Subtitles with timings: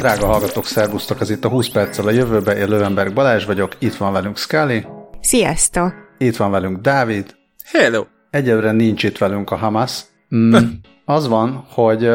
[0.00, 1.20] Drága hallgatók, szervusztok!
[1.20, 4.86] Ez itt a 20 perccel a jövőbe, én Lövenberg Balázs vagyok, itt van velünk Scully.
[5.20, 5.94] Sziasztok!
[6.18, 7.34] Itt van velünk Dávid.
[7.64, 8.04] Hello!
[8.30, 10.00] Egyelőre nincs itt velünk a Hamas.
[10.34, 10.54] Mm,
[11.04, 12.10] az van, hogy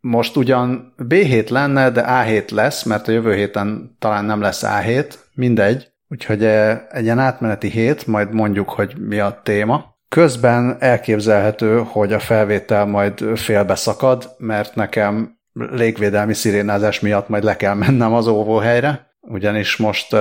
[0.00, 5.14] most ugyan B7 lenne, de A7 lesz, mert a jövő héten talán nem lesz A7,
[5.34, 5.92] mindegy.
[6.08, 9.96] Úgyhogy egy ilyen átmeneti hét, majd mondjuk, hogy mi a téma.
[10.08, 17.74] Közben elképzelhető, hogy a felvétel majd félbeszakad, mert nekem légvédelmi szirénázás miatt majd le kell
[17.74, 20.16] mennem az óvóhelyre, ugyanis most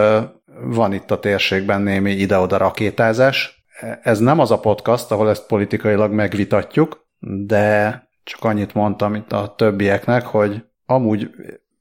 [0.62, 3.66] van itt a térségben némi ide-oda rakétázás.
[4.02, 7.08] Ez nem az a podcast, ahol ezt politikailag megvitatjuk,
[7.45, 11.30] de csak annyit mondtam itt a többieknek, hogy amúgy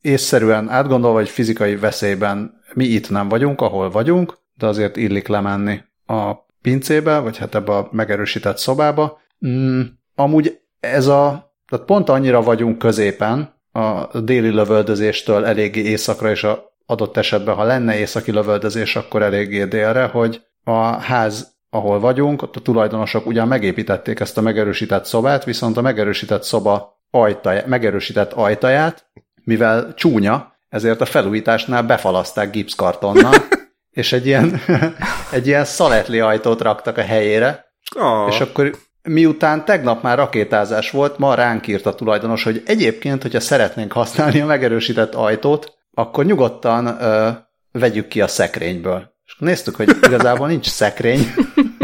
[0.01, 5.81] észszerűen átgondolva, hogy fizikai veszélyben mi itt nem vagyunk, ahol vagyunk, de azért illik lemenni
[6.07, 9.21] a pincébe, vagy hát ebbe a megerősített szobába.
[9.47, 9.81] Mm,
[10.15, 16.75] amúgy ez a tehát pont annyira vagyunk középen a déli lövöldözéstől eléggé északra, és a
[16.87, 22.57] adott esetben, ha lenne északi lövöldözés, akkor eléggé délre, hogy a ház, ahol vagyunk, ott
[22.57, 29.07] a tulajdonosok ugyan megépítették ezt a megerősített szobát, viszont a megerősített szoba ajtaj, megerősített ajtaját,
[29.45, 33.35] mivel csúnya, ezért a felújításnál befalaszták gipszkartonnal,
[33.91, 34.61] és egy ilyen,
[35.31, 38.27] egy ilyen szaletli ajtót raktak a helyére, oh.
[38.29, 38.77] és akkor
[39.07, 44.41] miután tegnap már rakétázás volt, ma ránk írt a tulajdonos, hogy egyébként, hogyha szeretnénk használni
[44.41, 47.29] a megerősített ajtót, akkor nyugodtan ö,
[47.73, 49.15] vegyük ki a szekrényből.
[49.25, 51.21] És néztük, hogy igazából nincs szekrény.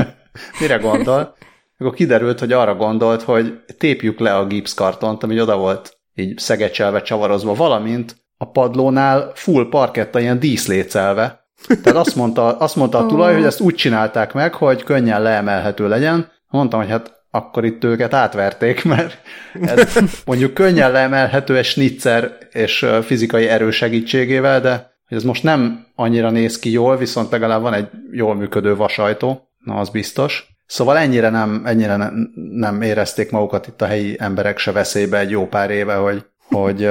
[0.61, 1.37] Mire gondol?
[1.79, 7.03] Akkor kiderült, hogy arra gondolt, hogy tépjük le a gipszkartont, ami oda volt így szegecselve,
[7.03, 11.47] csavarozva, valamint a padlónál full parketta ilyen díszlécelve.
[11.83, 15.89] Tehát azt mondta, azt mondta a tulaj, hogy ezt úgy csinálták meg, hogy könnyen leemelhető
[15.89, 19.19] legyen, Mondtam, hogy hát akkor itt őket átverték, mert
[19.61, 26.31] ez mondjuk könnyen leemelhető egy snitzer és fizikai erő segítségével, de ez most nem annyira
[26.31, 30.47] néz ki jól, viszont legalább van egy jól működő vasajtó, na az biztos.
[30.67, 35.31] Szóval ennyire nem, ennyire nem, nem érezték magukat itt a helyi emberek se veszélybe egy
[35.31, 36.87] jó pár éve, hogy, hogy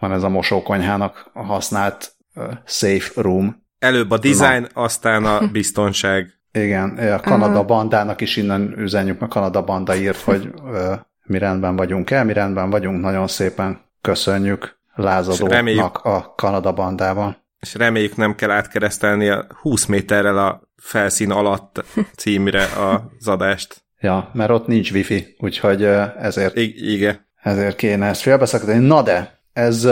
[0.00, 2.12] van ez a mosókonyhának használt
[2.64, 3.62] safe room.
[3.78, 4.82] Előbb a design, na.
[4.82, 6.37] aztán a biztonság.
[6.62, 11.76] Igen, a Kanada bandának is innen üzenjük, mert Kanada banda írt, hogy ö, mi rendben
[11.76, 17.36] vagyunk el, mi rendben vagyunk, nagyon szépen köszönjük lázadónak reméljük, a Kanada bandával.
[17.60, 21.84] És reméljük nem kell átkeresztelni a 20 méterrel a felszín alatt
[22.16, 22.62] címre
[23.18, 23.82] az adást.
[24.00, 25.84] Ja, mert ott nincs wifi, úgyhogy
[26.18, 27.26] ezért, I- igen.
[27.42, 28.86] ezért kéne ezt félbeszakítani.
[28.86, 29.88] Na de, ez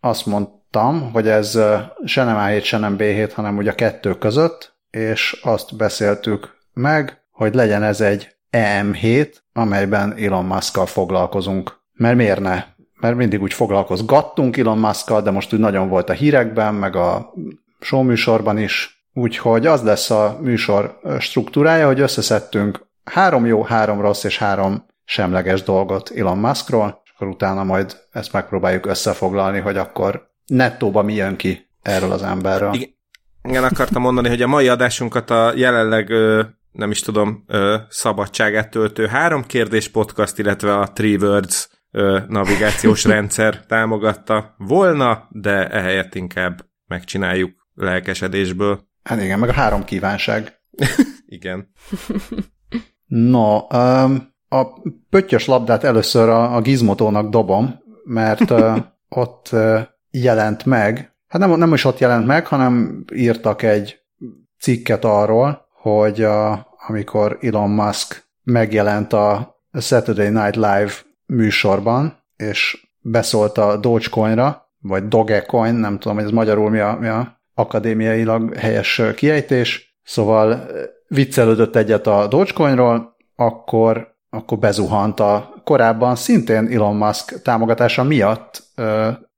[0.00, 1.58] azt mondtam, hogy ez
[2.04, 7.22] se nem A7, se nem B7, hanem ugye a kettő között, és azt beszéltük meg,
[7.30, 11.80] hogy legyen ez egy EM7, amelyben Elon musk foglalkozunk.
[11.92, 12.64] Mert miért ne?
[13.00, 17.32] Mert mindig úgy foglalkozgattunk Elon musk de most úgy nagyon volt a hírekben, meg a
[17.80, 19.06] showműsorban is.
[19.12, 25.62] Úgyhogy az lesz a műsor struktúrája, hogy összeszedtünk három jó, három rossz és három semleges
[25.62, 31.36] dolgot Elon Muskról, és akkor utána majd ezt megpróbáljuk összefoglalni, hogy akkor nettóba mi jön
[31.36, 32.74] ki erről az emberről.
[32.74, 32.96] Igen,
[33.42, 36.08] igen, akartam mondani, hogy a mai adásunkat a jelenleg
[36.72, 37.44] nem is tudom,
[37.88, 41.68] szabadságát töltő három kérdés podcast, illetve a Three Words
[42.28, 48.80] navigációs rendszer támogatta volna, de ehelyett inkább megcsináljuk lelkesedésből.
[49.02, 50.60] Hát igen, meg a három kívánság.
[51.26, 51.72] igen.
[53.06, 53.66] No,
[54.48, 58.54] a pöttyös labdát először a, a gizmotónak dobom, mert
[59.08, 59.50] ott
[60.10, 64.00] jelent meg hát nem, nem is ott jelent meg, hanem írtak egy
[64.58, 70.92] cikket arról, hogy a, amikor Elon Musk megjelent a Saturday Night Live
[71.26, 77.08] műsorban, és beszólt a Dogecoinra, vagy Dogecoin, nem tudom, hogy ez magyarul mi a, mi
[77.08, 80.66] a akadémiailag helyes kiejtés, szóval
[81.08, 88.62] viccelődött egyet a Dogecoinról, akkor, akkor bezuhant a korábban szintén Elon Musk támogatása miatt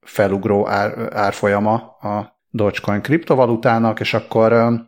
[0.00, 4.81] felugró ár, árfolyama a Dogecoin kriptovalutának, és akkor...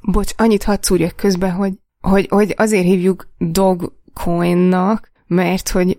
[0.00, 5.98] Bocs, annyit hadd szúrjak közben, hogy, hogy, hogy azért hívjuk Dogcoinnak, mert hogy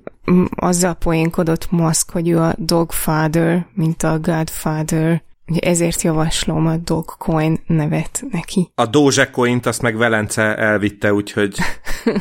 [0.55, 5.23] azzal poénkodott Musk, hogy ő a Dogfather, mint a Godfather,
[5.59, 8.71] ezért javaslom a Dogcoin nevet neki.
[8.75, 11.57] A Dogecoint azt meg Velence elvitte, úgyhogy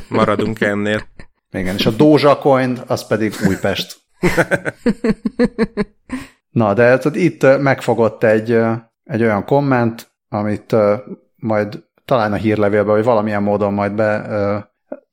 [0.09, 1.03] maradunk ennél.
[1.51, 4.06] Igen, és a Dogecoin az pedig Újpest.
[6.51, 8.59] Na, de tudod, itt megfogott egy,
[9.05, 10.77] egy olyan komment, amit
[11.37, 14.27] majd talán a hírlevélbe, vagy valamilyen módon majd be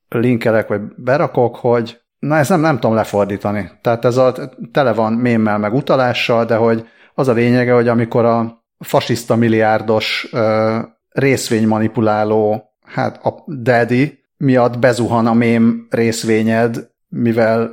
[0.09, 3.71] linkelek, vagy berakok, hogy na ezt nem, nem tudom lefordítani.
[3.81, 4.33] Tehát ez a
[4.71, 10.27] tele van mémmel, meg utalással, de hogy, az a lényege, hogy amikor a fasiszta milliárdos
[10.31, 10.79] ö,
[11.09, 17.71] részvénymanipuláló, hát a daddy miatt bezuhan a mém részvényed, mivel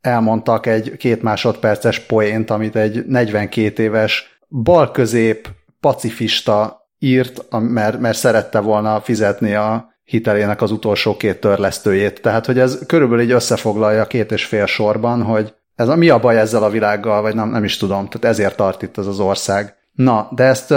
[0.00, 5.48] elmondtak egy két másodperces poént, amit egy 42 éves balközép
[5.80, 12.20] pacifista írt, mert, mert szerette volna fizetni a hitelének az utolsó két törlesztőjét.
[12.20, 16.18] Tehát, hogy ez körülbelül így összefoglalja két és fél sorban, hogy ez a, mi a
[16.18, 18.08] baj ezzel a világgal, vagy nem, nem is tudom.
[18.08, 19.74] Tehát ezért tart itt ez az ország.
[19.92, 20.74] Na, de ezt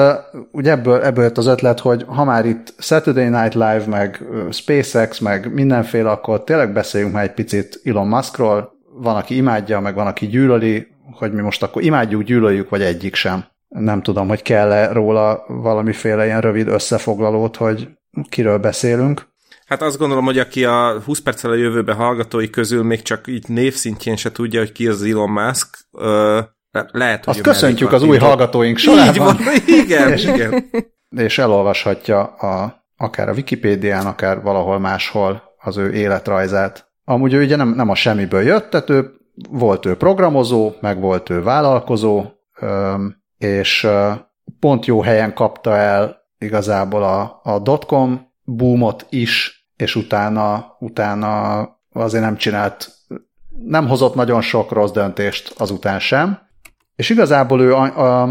[0.51, 5.19] ugye ebből, ebből jött az ötlet, hogy ha már itt Saturday Night Live, meg SpaceX,
[5.19, 8.72] meg mindenféle, akkor tényleg beszéljünk már egy picit Elon Muskról.
[8.95, 13.15] Van, aki imádja, meg van, aki gyűlöli, hogy mi most akkor imádjuk, gyűlöljük, vagy egyik
[13.15, 13.45] sem.
[13.67, 17.89] Nem tudom, hogy kell-e róla valamiféle ilyen rövid összefoglalót, hogy
[18.29, 19.31] kiről beszélünk.
[19.65, 23.47] Hát azt gondolom, hogy aki a 20 perccel a jövőbe hallgatói közül még csak így
[23.47, 26.39] névszintjén se tudja, hogy ki az Elon Musk, ö,
[26.91, 29.13] lehet, hogy Azt köszöntjük az új hallgatóink sorában.
[29.13, 30.69] Így van, igen, és, igen.
[31.15, 36.91] És elolvashatja a, akár a Wikipédián, akár valahol máshol az ő életrajzát.
[37.05, 39.11] Amúgy ő ugye nem, nem a semmiből jött, tehát ő
[39.49, 42.25] volt ő programozó, meg volt ő vállalkozó,
[43.37, 43.87] és
[44.59, 51.61] pont jó helyen kapta el igazából a, a dotcom boomot is, és utána, utána
[51.93, 52.91] azért nem csinált,
[53.65, 56.39] nem hozott nagyon sok rossz döntést azután sem.
[56.95, 58.21] És igazából ő a, a,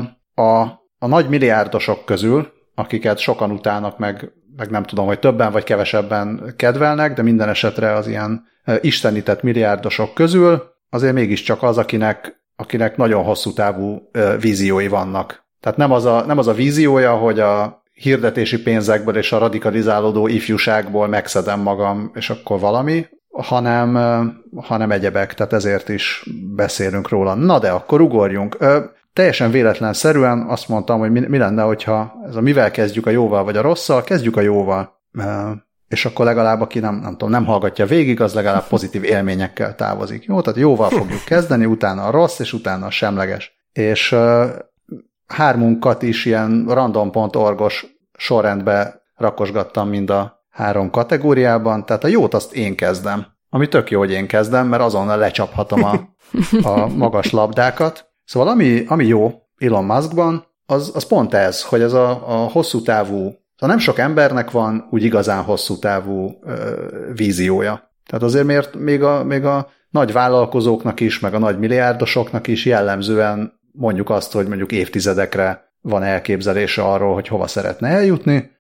[0.43, 0.61] a,
[0.99, 6.55] a nagy milliárdosok közül, akiket sokan utálnak, meg, meg nem tudom, hogy többen vagy kevesebben
[6.57, 8.45] kedvelnek, de minden esetre az ilyen
[8.81, 14.11] istenített milliárdosok közül azért mégiscsak az, akinek, akinek nagyon hosszú távú
[14.41, 15.45] víziói vannak.
[15.61, 20.27] Tehát nem az, a, nem az a víziója, hogy a hirdetési pénzekből és a radikalizálódó
[20.27, 23.95] ifjúságból megszedem magam, és akkor valami, hanem,
[24.57, 27.35] hanem egyebek, tehát ezért is beszélünk róla.
[27.35, 28.57] Na de akkor ugorjunk.
[29.13, 33.45] Teljesen véletlenszerűen azt mondtam, hogy mi, mi lenne, hogyha ez a mivel kezdjük a jóval
[33.45, 35.01] vagy a rosszal, kezdjük a jóval.
[35.89, 40.25] És akkor legalább, aki nem, nem tudom, nem hallgatja végig, az legalább pozitív élményekkel távozik.
[40.25, 43.57] Jó, tehát jóval fogjuk kezdeni, utána a rossz, és utána a semleges.
[43.73, 44.17] És
[45.27, 47.87] hármunkat is ilyen random.orgos
[48.17, 53.27] sorrendbe rakosgattam mind a három kategóriában, tehát a jót azt én kezdem.
[53.51, 55.93] Ami tök jó, hogy én kezdem, mert azonnal lecsaphatom a,
[56.63, 58.12] a magas labdákat.
[58.33, 62.83] Szóval ami, ami jó Elon Muskban, az, az pont ez, hogy ez a, a hosszú
[62.83, 67.93] távú, szóval nem sok embernek van úgy igazán hosszú távú ö, víziója.
[68.07, 72.65] Tehát azért miért még a, még a nagy vállalkozóknak is, meg a nagy milliárdosoknak is
[72.65, 78.51] jellemzően mondjuk azt, hogy mondjuk évtizedekre van elképzelése arról, hogy hova szeretne eljutni.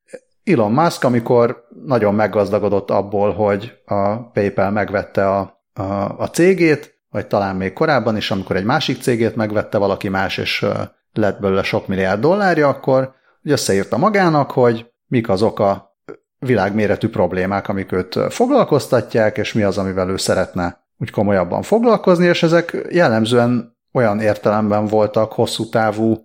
[0.44, 5.82] Elon Musk, amikor nagyon meggazdagodott abból, hogy a PayPal megvette a, a,
[6.18, 10.66] a cégét, vagy talán még korábban is, amikor egy másik cégét megvette valaki más, és
[11.12, 15.96] lett belőle sok milliárd dollárja, akkor összeírta magának, hogy mik azok a
[16.38, 22.42] világméretű problémák, amik őt foglalkoztatják, és mi az, amivel ő szeretne úgy komolyabban foglalkozni, és
[22.42, 26.16] ezek jellemzően olyan értelemben voltak hosszú távú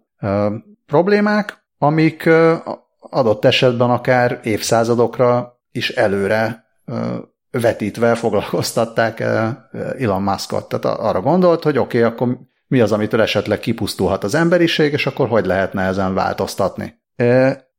[0.85, 2.29] problémák, amik
[2.99, 6.65] adott esetben akár évszázadokra is előre
[7.51, 9.19] vetítve foglalkoztatták
[9.99, 10.69] Elon Muskot.
[10.69, 12.37] Tehát arra gondolt, hogy oké, okay, akkor
[12.67, 17.01] mi az, amitől esetleg kipusztulhat az emberiség, és akkor hogy lehetne ezen változtatni.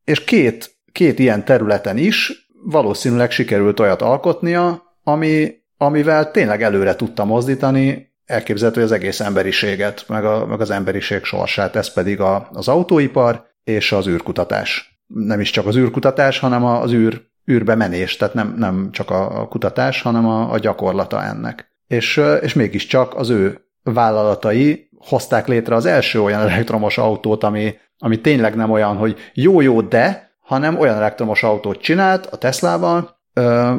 [0.04, 7.24] És két, két ilyen területen is valószínűleg sikerült olyat alkotnia, ami, amivel tényleg előre tudta
[7.24, 12.68] mozdítani elképzelhető, az egész emberiséget, meg, a, meg az emberiség sorsát, ez pedig a, az
[12.68, 15.00] autóipar és az űrkutatás.
[15.06, 19.46] Nem is csak az űrkutatás, hanem az űr, űrbe menés, tehát nem, nem csak a,
[19.48, 21.72] kutatás, hanem a, a gyakorlata ennek.
[21.86, 28.20] És, és mégiscsak az ő vállalatai hozták létre az első olyan elektromos autót, ami, ami
[28.20, 33.18] tényleg nem olyan, hogy jó-jó, de, hanem olyan elektromos autót csinált a Teslával,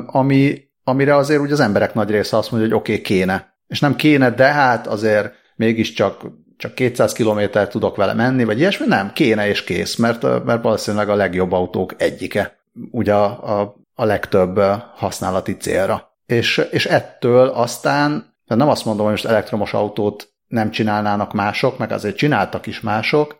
[0.05, 3.79] ami, amire azért úgy az emberek nagy része azt mondja, hogy oké, okay, kéne és
[3.79, 6.25] nem kéne, de hát azért mégiscsak
[6.57, 11.09] csak 200 kilométer tudok vele menni, vagy ilyesmi, nem, kéne és kész, mert, mert valószínűleg
[11.09, 12.58] a legjobb autók egyike,
[12.91, 14.57] ugye a, a, a legtöbb
[14.95, 16.17] használati célra.
[16.25, 21.91] És, és ettől aztán, nem azt mondom, hogy most elektromos autót nem csinálnának mások, meg
[21.91, 23.37] azért csináltak is mások,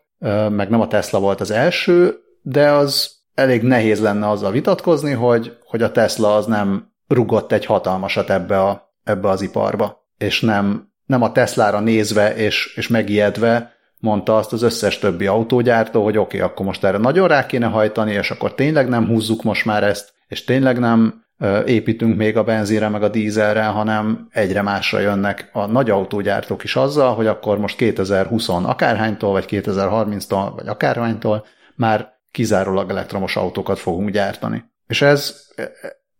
[0.50, 5.58] meg nem a Tesla volt az első, de az elég nehéz lenne azzal vitatkozni, hogy,
[5.64, 10.92] hogy a Tesla az nem rugott egy hatalmasat ebbe, a, ebbe az iparba és nem,
[11.06, 16.38] nem a Teslára nézve és, és megijedve mondta azt az összes többi autógyártó, hogy oké,
[16.38, 19.84] okay, akkor most erre nagyon rá kéne hajtani, és akkor tényleg nem húzzuk most már
[19.84, 21.28] ezt, és tényleg nem
[21.66, 26.76] építünk még a benzinre, meg a dízelre, hanem egyre másra jönnek a nagy autógyártók is
[26.76, 34.10] azzal, hogy akkor most 2020 akárhánytól, vagy 2030-tól, vagy akárhánytól már kizárólag elektromos autókat fogunk
[34.10, 34.64] gyártani.
[34.88, 35.48] És ez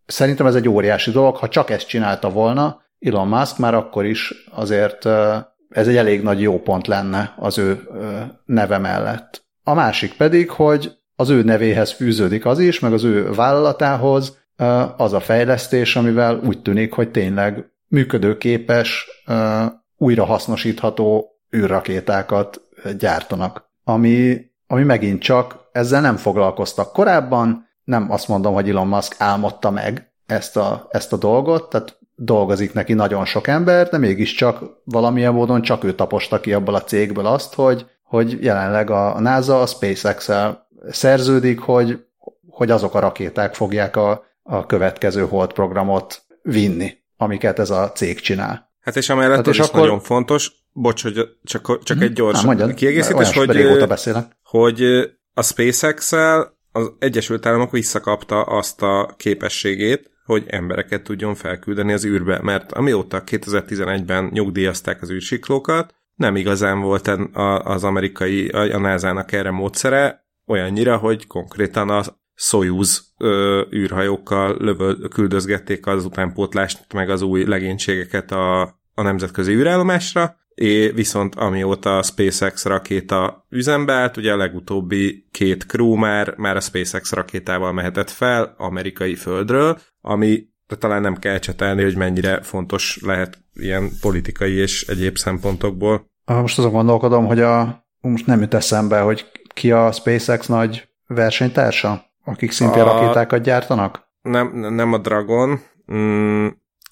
[0.06, 4.34] szerintem ez egy óriási dolog, ha csak ezt csinálta volna, Elon Musk már akkor is
[4.50, 5.08] azért
[5.70, 7.88] ez egy elég nagy jó pont lenne az ő
[8.44, 9.44] neve mellett.
[9.64, 14.38] A másik pedig, hogy az ő nevéhez fűződik az is, meg az ő vállalatához
[14.96, 19.08] az a fejlesztés, amivel úgy tűnik, hogy tényleg működőképes,
[19.96, 22.60] újra hasznosítható űrrakétákat
[22.98, 23.70] gyártanak.
[23.84, 29.70] Ami, ami megint csak ezzel nem foglalkoztak korábban, nem azt mondom, hogy Elon Musk álmodta
[29.70, 35.32] meg ezt a, ezt a dolgot, tehát dolgozik neki nagyon sok ember, de mégiscsak valamilyen
[35.32, 39.66] módon csak ő taposta ki abból a cégből azt, hogy, hogy jelenleg a NASA a
[39.66, 42.04] SpaceX-el szerződik, hogy,
[42.48, 48.20] hogy azok a rakéták fogják a, a következő Hold programot vinni, amiket ez a cég
[48.20, 48.70] csinál.
[48.80, 49.80] Hát és amellett hát és is akkor...
[49.80, 53.48] nagyon fontos, bocs, hogy csak, csak egy gyors Há, kiegészítés, hogy,
[54.42, 54.82] hogy
[55.34, 62.40] a SpaceX-el az Egyesült Államok visszakapta azt a képességét, hogy embereket tudjon felküldeni az űrbe,
[62.42, 67.10] mert amióta 2011-ben nyugdíjazták az űrsiklókat, nem igazán volt
[67.64, 72.02] az amerikai, a NASA-nak erre módszere, olyannyira, hogy konkrétan a
[72.34, 78.60] Soyuz ö, űrhajókkal lövöl, küldözgették az utánpótlást, meg az új legénységeket a,
[78.94, 85.66] a nemzetközi űrállomásra, é, viszont amióta a SpaceX rakéta üzembe állt, ugye a legutóbbi két
[85.66, 91.38] crew már, már a SpaceX rakétával mehetett fel amerikai földről, ami de talán nem kell
[91.38, 96.06] csetelni, hogy mennyire fontos lehet ilyen politikai és egyéb szempontokból.
[96.24, 102.04] Most azon gondolkodom, hogy a, most nem jut eszembe, hogy ki a SpaceX nagy versenytársa,
[102.24, 104.08] akik szintén a, rakétákat gyártanak?
[104.22, 105.60] Nem, nem a Dragon,
[105.92, 106.46] mm,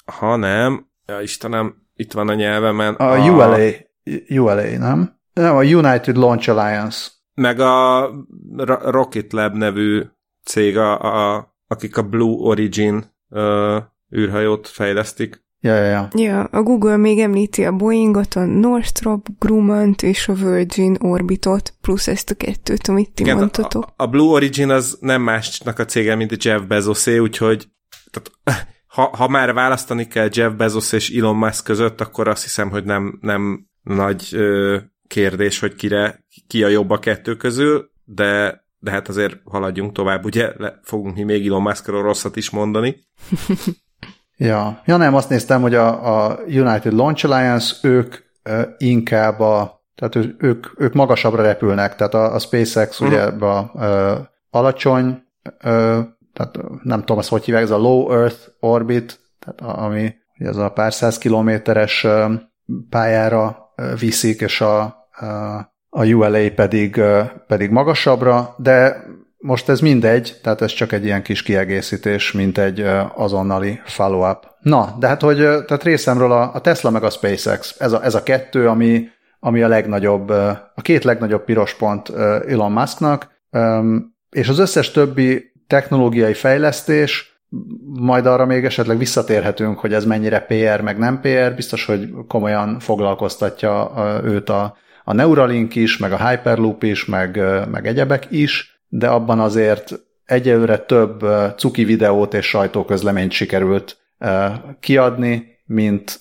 [0.07, 2.95] hanem, ja Istenem, itt van a nyelvemen.
[2.95, 3.71] A, a ULA,
[4.29, 5.17] ULA, nem?
[5.33, 7.09] Nem, a United Launch Alliance.
[7.35, 8.11] Meg a
[8.85, 10.03] Rocket Lab nevű
[10.45, 13.77] cég, a, a, akik a Blue Origin uh,
[14.17, 15.47] űrhajót fejlesztik.
[15.61, 16.09] Ja, ja, ja.
[16.15, 22.09] ja, a Google még említi a Boeingot, a Northrop grumman és a Virgin Orbitot, plusz
[22.09, 23.85] ezt a kettőt, amit ti Igen, mondtatok.
[23.97, 27.69] A, a Blue Origin az nem másnak a cége, mint a Jeff Bezosé, úgyhogy
[28.11, 32.71] tehát, ha, ha már választani kell Jeff Bezos és Elon Musk között, akkor azt hiszem,
[32.71, 34.77] hogy nem, nem nagy ö,
[35.07, 40.25] kérdés, hogy kire, ki a jobb a kettő közül, de, de hát azért haladjunk tovább,
[40.25, 42.97] ugye Le, fogunk mi még Elon Muskról rosszat is mondani.
[44.37, 44.83] ja.
[44.85, 50.35] ja, nem, azt néztem, hogy a, a United Launch Alliance, ők ö, inkább a tehát
[50.39, 53.09] ők, ők magasabbra repülnek, tehát a, a SpaceX uh-huh.
[53.09, 54.15] ugye a, ö,
[54.51, 55.23] alacsony
[55.59, 56.01] ö,
[56.39, 60.71] tehát nem tudom, ezt hogy hívják, ez a Low Earth Orbit, tehát ami ez a
[60.71, 62.07] pár száz kilométeres
[62.91, 64.81] pályára viszik, és a,
[65.89, 67.01] a ULA pedig,
[67.47, 69.05] pedig magasabbra, de
[69.39, 74.47] most ez mindegy, tehát ez csak egy ilyen kis kiegészítés, mint egy azonnali follow-up.
[74.61, 78.15] Na, de hát hogy tehát részemről a, a Tesla meg a SpaceX, ez a, ez
[78.15, 79.09] a kettő, ami,
[79.41, 80.31] ami a legnagyobb,
[80.75, 82.09] a két legnagyobb piros pont
[82.49, 83.31] Elon Musknak,
[84.31, 87.39] és az összes többi technológiai fejlesztés,
[87.95, 92.79] majd arra még esetleg visszatérhetünk, hogy ez mennyire PR, meg nem PR, biztos, hogy komolyan
[92.79, 93.93] foglalkoztatja
[94.25, 99.41] őt a, a Neuralink is, meg a Hyperloop is, meg, meg egyebek is, de abban
[99.41, 101.25] azért egyelőre több
[101.57, 103.97] cuki videót és sajtóközleményt sikerült
[104.81, 106.21] kiadni, mint,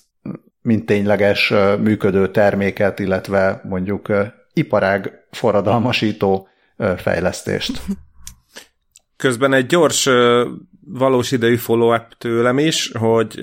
[0.62, 4.12] mint tényleges működő terméket, illetve mondjuk
[4.52, 6.48] iparág forradalmasító
[6.96, 7.80] fejlesztést.
[9.18, 10.08] Közben egy gyors
[10.80, 13.40] valós idejű follow-up tőlem is, hogy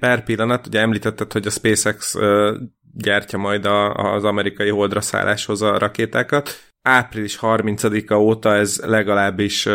[0.00, 2.14] per pillanat, ugye említetted, hogy a SpaceX
[2.94, 6.50] gyártja majd a, az amerikai holdra szálláshoz a rakétákat.
[6.82, 9.68] Április 30-a óta ez legalábbis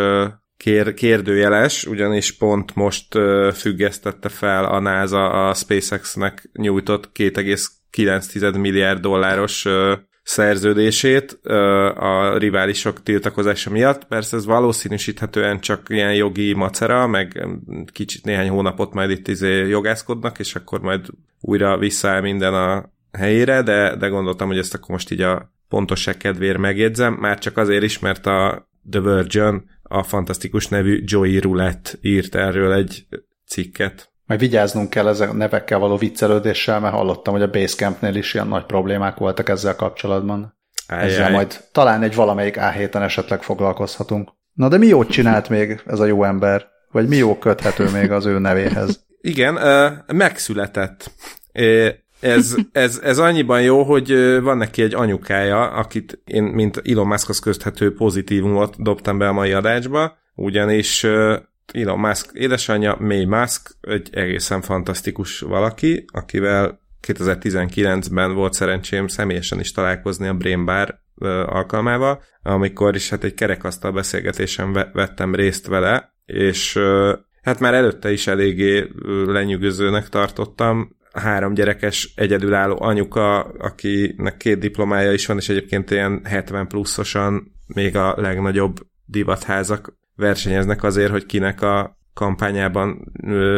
[0.56, 3.18] kér, kérdőjeles, ugyanis pont most
[3.54, 9.66] függesztette fel a NASA a SpaceX-nek nyújtott 2,9 milliárd dolláros
[10.22, 11.32] szerződését
[11.94, 14.04] a riválisok tiltakozása miatt.
[14.04, 17.46] Persze ez valószínűsíthetően csak ilyen jogi macera, meg
[17.92, 21.06] kicsit néhány hónapot majd itt izé jogászkodnak, és akkor majd
[21.40, 26.16] újra visszaáll minden a helyére, de, de gondoltam, hogy ezt akkor most így a pontosság
[26.16, 31.90] kedvéért megjegyzem, már csak azért is, mert a The Virgin, a fantasztikus nevű Joey Roulette
[32.00, 33.06] írt erről egy
[33.46, 34.11] cikket.
[34.26, 38.48] Meg vigyáznunk kell ezek a nevekkel való viccelődéssel, mert hallottam, hogy a Basecampnél is ilyen
[38.48, 40.58] nagy problémák voltak ezzel kapcsolatban.
[40.88, 41.06] Ajjaj.
[41.06, 44.30] Ezzel majd talán egy valamelyik A héten esetleg foglalkozhatunk.
[44.52, 46.66] Na de mi jót csinált még ez a jó ember?
[46.90, 49.04] Vagy mi jó köthető még az ő nevéhez?
[49.20, 49.58] Igen,
[50.06, 51.10] megszületett.
[52.20, 57.38] Ez, ez, ez annyiban jó, hogy van neki egy anyukája, akit én, mint Elon Muskhoz
[57.38, 61.06] közthető pozitívumot dobtam be a mai adásba, ugyanis
[61.72, 69.72] Elon Musk édesanyja, May Musk, egy egészen fantasztikus valaki, akivel 2019-ben volt szerencsém személyesen is
[69.72, 71.00] találkozni a Brain Bar
[71.46, 76.78] alkalmával, amikor is hát egy kerekasztal beszélgetésen vettem részt vele, és
[77.42, 78.88] hát már előtte is eléggé
[79.26, 80.96] lenyűgözőnek tartottam.
[81.12, 87.96] Három gyerekes egyedülálló anyuka, akinek két diplomája is van, és egyébként ilyen 70 pluszosan még
[87.96, 93.12] a legnagyobb divatházak versenyeznek azért, hogy kinek a kampányában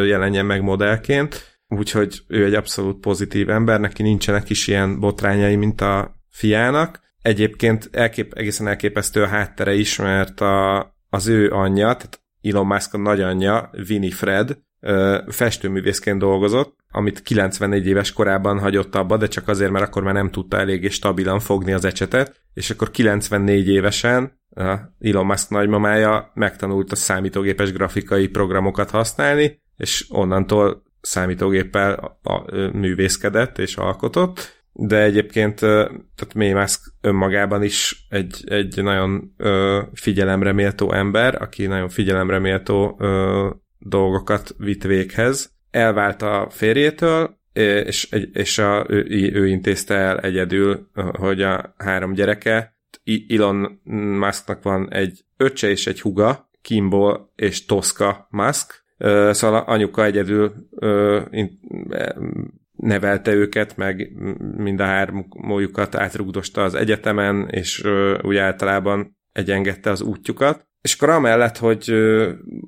[0.05, 1.59] jelenjen meg modellként.
[1.67, 6.99] Úgyhogy ő egy abszolút pozitív ember, neki nincsenek is ilyen botrányai, mint a fiának.
[7.21, 10.79] Egyébként elkép, egészen elképesztő a háttere is, mert a,
[11.09, 14.57] az ő anyja, tehát Elon Musk a nagyanyja, Winnie Fred,
[15.27, 20.31] festőművészként dolgozott, amit 94 éves korában hagyott abba, de csak azért, mert akkor már nem
[20.31, 24.39] tudta eléggé stabilan fogni az ecsetet, és akkor 94 évesen
[24.99, 33.57] Elon Musk nagymamája megtanult a számítógépes grafikai programokat használni, és onnantól számítógéppel a, a, művészkedett
[33.57, 40.91] és alkotott, de egyébként tehát May Musk önmagában is egy, egy nagyon ö, figyelemre méltó
[40.91, 45.53] ember, aki nagyon figyelemre méltó ö, dolgokat vitt véghez.
[45.71, 52.74] Elvált a férjétől, és, és a, ő, ő intézte el egyedül, hogy a három gyereke,
[53.29, 53.79] Elon
[54.19, 58.83] Musknak van egy öccse és egy huga, Kimball és Tosca Musk,
[59.29, 60.53] szóval anyuka egyedül
[62.75, 64.11] nevelte őket, meg
[64.57, 67.83] mind a hármójukat átrugdosta az egyetemen, és
[68.21, 70.67] úgy általában egyengedte az útjukat.
[70.81, 71.93] És akkor amellett, hogy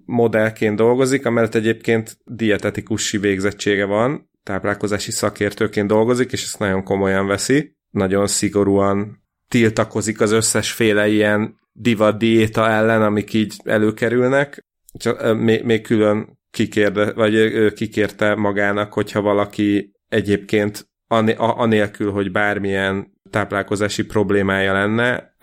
[0.05, 7.75] modellként dolgozik, amellett egyébként dietetikusi végzettsége van, táplálkozási szakértőként dolgozik, és ezt nagyon komolyan veszi.
[7.89, 14.65] Nagyon szigorúan tiltakozik az összesféle ilyen divat diéta ellen, amik így előkerülnek.
[14.99, 20.89] Csak, még, még külön kikérde, vagy kikérte magának, hogyha valaki egyébként
[21.37, 25.35] anélkül, hogy bármilyen táplálkozási problémája lenne,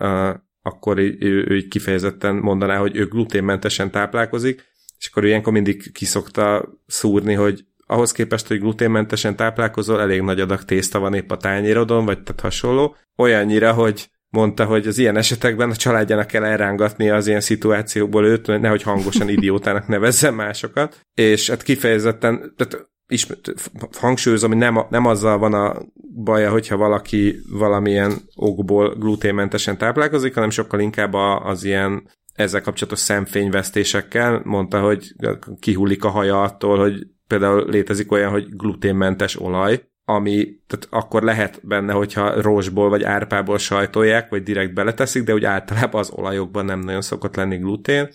[0.61, 4.63] akkor ő, ő így kifejezetten mondaná, hogy ő gluténmentesen táplálkozik,
[4.97, 10.63] és akkor ilyenkor mindig kiszokta szúrni, hogy ahhoz képest, hogy gluténmentesen táplálkozol, elég nagy adag
[10.63, 12.95] tészta van épp a tányérodon, vagy tehát hasonló.
[13.17, 18.47] Olyannyira, hogy mondta, hogy az ilyen esetekben a családjának kell elrángatni az ilyen szituációkból őt,
[18.47, 23.53] nehogy hangosan idiótának nevezzen másokat, és hát kifejezetten, tehát ismét,
[23.91, 25.75] hangsúlyozom, hogy nem, nem azzal van a
[26.23, 34.41] baja, hogyha valaki valamilyen okból gluténmentesen táplálkozik, hanem sokkal inkább az ilyen ezzel kapcsolatos szemfényvesztésekkel.
[34.43, 35.13] Mondta, hogy
[35.59, 41.59] kihullik a haja attól, hogy például létezik olyan, hogy gluténmentes olaj, ami tehát akkor lehet
[41.63, 46.79] benne, hogyha rózsból vagy árpából sajtolják, vagy direkt beleteszik, de úgy általában az olajokban nem
[46.79, 48.09] nagyon szokott lenni glutén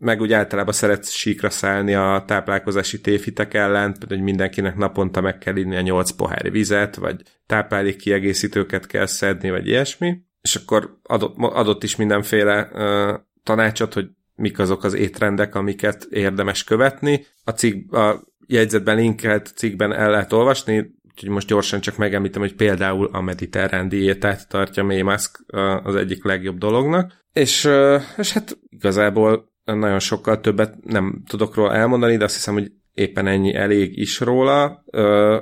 [0.00, 5.56] meg úgy általában szeret síkra szállni a táplálkozási tévhitek ellen, hogy mindenkinek naponta meg kell
[5.56, 10.20] inni a nyolc pohár vizet, vagy táplálék kiegészítőket kell szedni, vagy ilyesmi.
[10.40, 16.64] És akkor adott, adott is mindenféle uh, tanácsot, hogy mik azok az étrendek, amiket érdemes
[16.64, 17.26] követni.
[17.44, 22.54] A, cikk, a jegyzetben linkelt cikkben el lehet olvasni, úgyhogy most gyorsan csak megemlítem, hogy
[22.54, 25.44] például a mediterrán diétát tartja May Musk
[25.82, 27.12] az egyik legjobb dolognak.
[27.32, 27.68] És,
[28.16, 33.26] és hát igazából nagyon sokkal többet nem tudok róla elmondani, de azt hiszem, hogy éppen
[33.26, 34.84] ennyi elég is róla.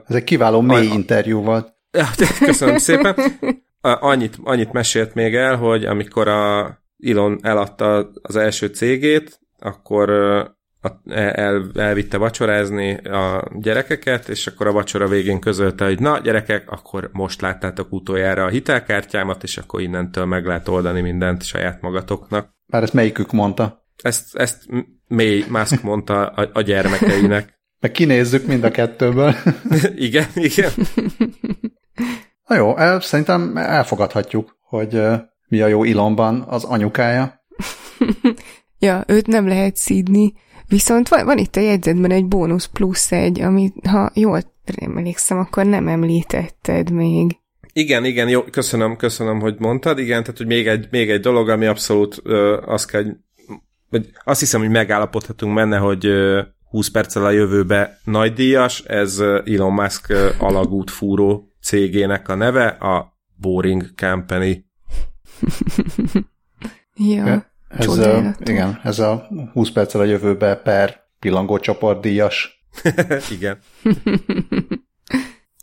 [0.06, 0.94] Ez egy kiváló mély a...
[0.94, 1.74] interjú volt.
[2.38, 3.16] Köszönöm szépen.
[3.80, 10.08] Annyit, annyit mesélt még el, hogy amikor a Elon eladta az első cégét, akkor
[11.08, 17.10] el, elvitte vacsorázni a gyerekeket, és akkor a vacsora végén közölte, hogy na gyerekek, akkor
[17.12, 22.56] most láttátok utoljára a hitelkártyámat, és akkor innentől meg lehet oldani mindent saját magatoknak.
[22.66, 23.86] Már ezt melyikük mondta?
[24.02, 24.66] Ezt, ezt
[25.06, 27.56] May Musk mondta a, a gyermekeinek.
[27.80, 29.34] Meg kinézzük mind a kettőből.
[29.96, 30.70] igen, igen.
[32.46, 35.02] Na jó, el, szerintem elfogadhatjuk, hogy
[35.48, 37.44] mi a jó ilomban az anyukája.
[38.78, 40.32] ja, őt nem lehet szídni.
[40.68, 45.64] Viszont van, van itt a jegyzetben egy bónusz plusz egy, amit ha jól emlékszem, akkor
[45.64, 47.36] nem említetted még.
[47.72, 49.98] Igen, igen, jó, köszönöm, köszönöm, hogy mondtad.
[49.98, 53.04] Igen, tehát hogy még egy, még egy dolog, ami abszolút ö, azt kell,
[53.90, 56.08] vagy azt hiszem, hogy megállapodhatunk benne, hogy
[56.70, 63.94] 20 perccel a jövőbe nagydíjas, ez Elon Musk alagút fúró cégének a neve, a Boring
[63.94, 64.64] Company.
[67.14, 72.64] ja, ez a, igen, ez a 20 perccel a jövőbe per pillangócsoport díjas.
[73.36, 73.58] Igen.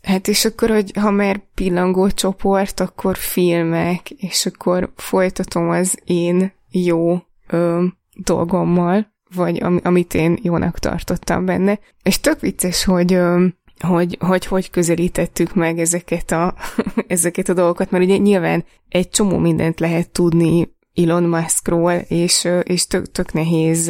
[0.02, 6.52] Hát és akkor, hogy ha már pillangó csoport, akkor filmek, és akkor folytatom az én
[6.70, 11.78] jó ö, dolgommal, vagy am, amit én jónak tartottam benne.
[12.02, 13.46] És tök vicces, hogy ö,
[13.80, 16.54] hogy, hogy hogy közelítettük meg ezeket a,
[17.06, 22.86] ezeket a dolgokat, mert ugye nyilván egy csomó mindent lehet tudni Elon Muskról, és, és
[22.86, 23.84] tök, tök nehéz,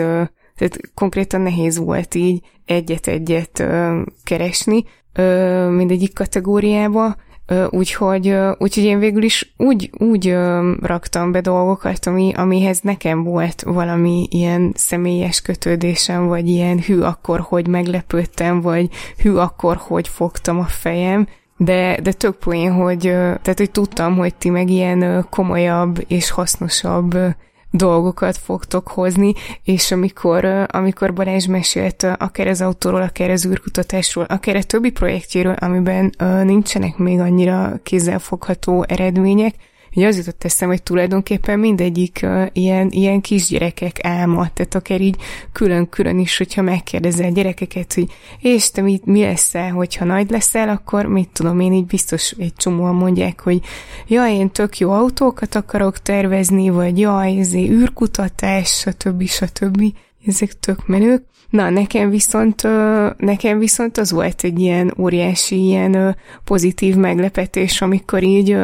[0.57, 3.65] tehát konkrétan nehéz volt így egyet-egyet
[4.25, 4.85] keresni
[5.69, 7.17] mindegyik kategóriába,
[7.71, 10.37] Úgyhogy, úgyhogy én végül is úgy, úgy
[10.81, 17.41] raktam be dolgokat, ami, amihez nekem volt valami ilyen személyes kötődésem, vagy ilyen hű akkor,
[17.41, 18.89] hogy meglepődtem, vagy
[19.23, 24.35] hű akkor, hogy fogtam a fejem, de, de tök poén, hogy, tehát, hogy tudtam, hogy
[24.35, 27.17] ti meg ilyen komolyabb és hasznosabb
[27.71, 29.33] dolgokat fogtok hozni,
[29.65, 35.57] és amikor, amikor Balázs mesélt akár az autóról, akár az űrkutatásról, akár a többi projektjéről,
[35.59, 36.15] amiben
[36.45, 39.55] nincsenek még annyira kézzelfogható eredmények,
[39.97, 45.17] Ugye az jutott eszem, hogy tulajdonképpen mindegyik uh, ilyen, ilyen kisgyerekek álma, tehát akár így
[45.53, 48.07] külön-külön is, hogyha megkérdezel gyerekeket, hogy
[48.41, 52.55] és te mi, mi leszel, hogyha nagy leszel, akkor mit tudom én, így biztos egy
[52.55, 53.61] csomóan mondják, hogy
[54.07, 59.23] ja, én tök jó autókat akarok tervezni, vagy jaj, ez űrkutatás, stb.
[59.27, 59.83] stb.
[60.27, 61.23] Ezek tök menők.
[61.51, 62.63] Na, nekem viszont,
[63.17, 68.57] nekem viszont az volt egy ilyen óriási, ilyen pozitív meglepetés, amikor így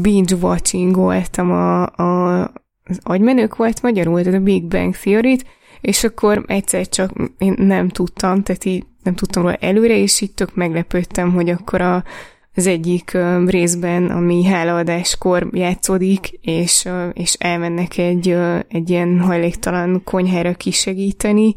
[0.00, 2.40] binge voltam a, a,
[2.84, 5.38] az agymenők volt magyarul, tehát a Big Bang theory
[5.80, 10.34] és akkor egyszer csak én nem tudtam, tehát így nem tudtam róla előre, és így
[10.34, 12.04] tök meglepődtem, hogy akkor a,
[12.54, 18.36] az egyik részben, ami hálaadáskor játszódik, és, és elmennek egy,
[18.68, 21.54] egy ilyen hajléktalan konyhára kisegíteni,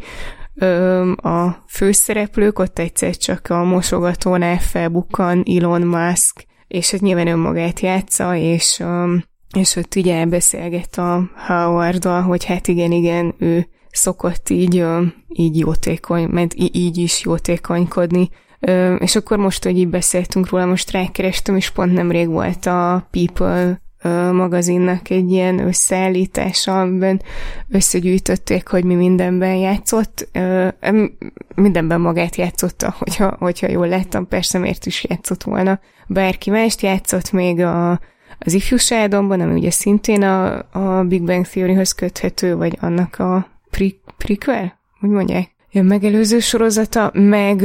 [1.15, 8.35] a főszereplők, ott egyszer csak a mosogatónál felbukkan Elon Musk, és hát nyilván önmagát játsza,
[8.35, 9.23] és, um,
[9.55, 15.57] és ott ugye beszélget a howard hogy hát igen, igen, ő szokott így, um, így
[15.57, 18.29] jótékony, mert így is jótékonykodni,
[18.67, 23.07] um, és akkor most, hogy így beszéltünk róla, most rákerestem, és pont nemrég volt a
[23.11, 23.81] People
[24.31, 27.21] magazinnak egy ilyen összeállítása, amiben
[27.69, 30.27] összegyűjtötték, hogy mi mindenben játszott.
[31.55, 35.79] Mindenben magát játszotta, hogyha, hogyha jól láttam, persze miért is játszott volna.
[36.07, 37.91] Bárki mást játszott még a,
[38.39, 43.99] az ifjúságomban, ami ugye szintén a, a Big Bang Theoryhoz köthető, vagy annak a pre-
[44.17, 45.57] prequel, úgy mondják?
[45.71, 47.61] Megelőző sorozata, meg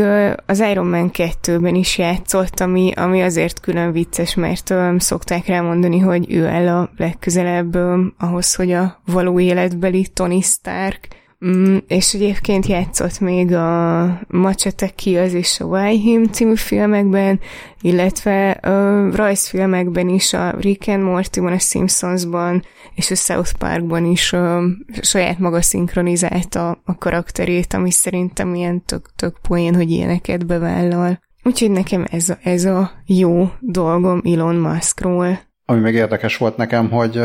[0.47, 5.99] az Iron Man 2-ben is játszott, ami, ami azért külön vicces, mert um, szokták rámondani,
[5.99, 7.75] hogy ő el a legközelebb
[8.19, 11.09] ahhoz, hogy a való életbeli Tony Stark
[11.47, 17.41] Mm, és egyébként játszott még a Machete Kills és a Why Him című filmekben,
[17.81, 24.33] illetve a rajzfilmekben is, a Rick and Morty-ban, a Simpsonsban és a South Parkban is
[24.33, 24.63] a
[25.01, 31.21] saját maga szinkronizálta a karakterét, ami szerintem ilyen tök, tök poén, hogy ilyeneket bevállal.
[31.43, 35.39] Úgyhogy nekem ez a, ez a jó dolgom Elon Muskról.
[35.65, 37.21] Ami meg érdekes volt nekem, hogy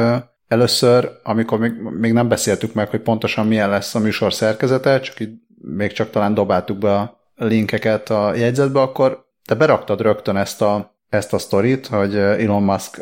[0.49, 5.19] Először, amikor még, még nem beszéltük meg, hogy pontosan milyen lesz a műsor szerkezete, csak
[5.19, 5.31] így
[5.61, 10.95] még csak talán dobáltuk be a linkeket a jegyzetbe, akkor te beraktad rögtön ezt a,
[11.09, 13.01] ezt a sztorit, hogy Elon Musk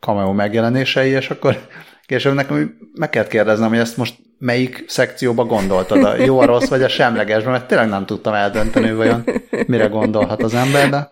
[0.00, 1.58] cameo megjelenései, és akkor
[2.06, 6.68] később nekem meg kellett kérdeznem, hogy ezt most melyik szekcióba gondoltad, a jó, a rossz
[6.68, 9.24] vagy a semlegesben, mert tényleg nem tudtam eldönteni, vajon
[9.66, 11.08] mire gondolhat az ember, de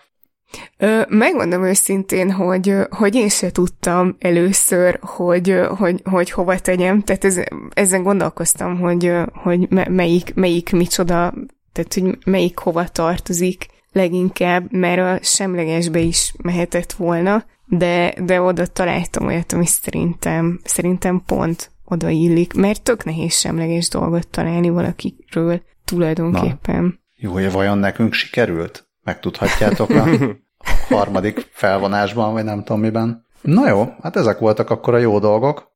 [0.79, 7.25] Ö, megmondom őszintén, hogy, hogy én se tudtam először, hogy, hogy, hogy hova tegyem, tehát
[7.25, 7.41] ez,
[7.75, 11.35] ezen gondolkoztam, hogy, hogy melyik, melyik micsoda,
[11.73, 18.67] tehát hogy melyik hova tartozik leginkább, mert a semlegesbe is mehetett volna, de, de oda
[18.67, 25.63] találtam olyat, ami szerintem, szerintem pont oda illik, mert tök nehéz semleges dolgot találni valakiről
[25.85, 26.83] tulajdonképpen.
[26.83, 28.89] Na, jó, hogy vajon nekünk sikerült?
[29.03, 30.09] Megtudhatjátok a
[30.89, 33.27] harmadik felvonásban, vagy nem tudom miben.
[33.41, 35.73] Na jó, hát ezek voltak akkor a jó dolgok.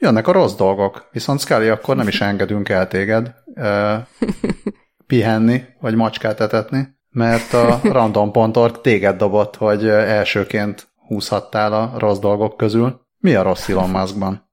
[0.00, 3.34] Jönnek a rossz dolgok, viszont Scully, akkor nem is engedünk el téged
[5.06, 12.56] pihenni, vagy macskát etetni, mert a random.org téged dobott, hogy elsőként húzhattál a rossz dolgok
[12.56, 13.00] közül.
[13.18, 14.43] Mi a rossz Elon Muskban?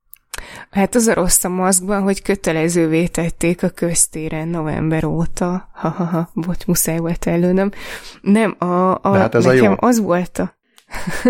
[0.70, 5.70] Hát az a rossz a maszkban, hogy kötelezővé tették a köztéren november óta.
[5.74, 7.72] Ha-ha-ha, bocs, muszáj volt előnöm.
[8.22, 9.88] Nem, a, a, hát ez nekem a jó.
[9.88, 10.56] az volt a...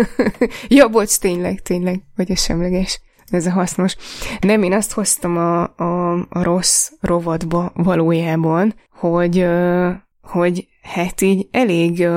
[0.68, 3.00] ja, bocs, tényleg, tényleg, vagy a semleges.
[3.30, 3.96] ez a hasznos.
[4.40, 9.46] Nem, én azt hoztam a, a, a rossz rovatba valójában, hogy,
[10.22, 12.08] hogy hát így elég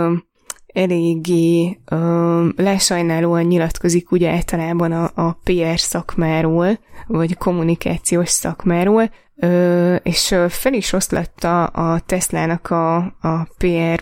[0.75, 10.35] eléggé ö, lesajnálóan nyilatkozik ugye általában a, a PR szakmáról, vagy kommunikációs szakmáról, ö, és
[10.47, 14.01] fel is oszlatta a Teslának a, a PR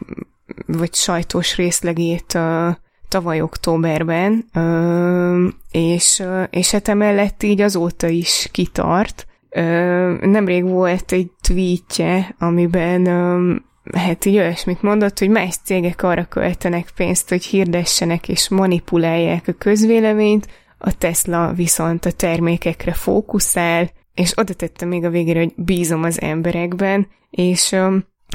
[0.66, 2.70] vagy sajtós részlegét ö,
[3.08, 9.28] tavaly októberben, ö, és, és hát emellett így azóta is kitart.
[9.50, 9.62] Ö,
[10.22, 13.56] nemrég volt egy tweetje, amiben ö,
[13.92, 19.54] hát így olyasmit mondott, hogy más cégek arra költenek pénzt, hogy hirdessenek és manipulálják a
[19.54, 26.04] közvéleményt, a Tesla viszont a termékekre fókuszál, és oda tette még a végére, hogy bízom
[26.04, 27.76] az emberekben, és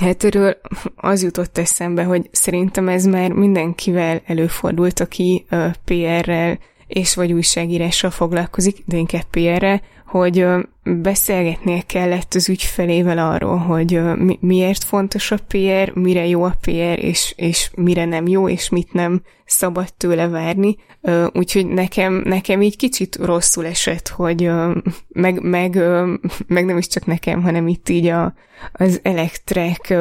[0.00, 0.56] hát erről
[0.96, 5.46] az jutott eszembe, hogy szerintem ez már mindenkivel előfordult, aki
[5.84, 10.46] PR-rel és vagy újságírással foglalkozik, de inkább PR-rel, hogy
[10.82, 14.00] beszélgetnie kellett az ügyfelével arról, hogy
[14.40, 18.92] miért fontos a PR, mire jó a PR, és, és mire nem jó, és mit
[18.92, 20.76] nem szabad tőle várni.
[21.32, 24.50] Úgyhogy nekem, nekem így kicsit rosszul esett, hogy
[25.08, 25.78] meg, meg,
[26.46, 28.34] meg nem is csak nekem, hanem itt így a,
[28.72, 29.94] az elektrek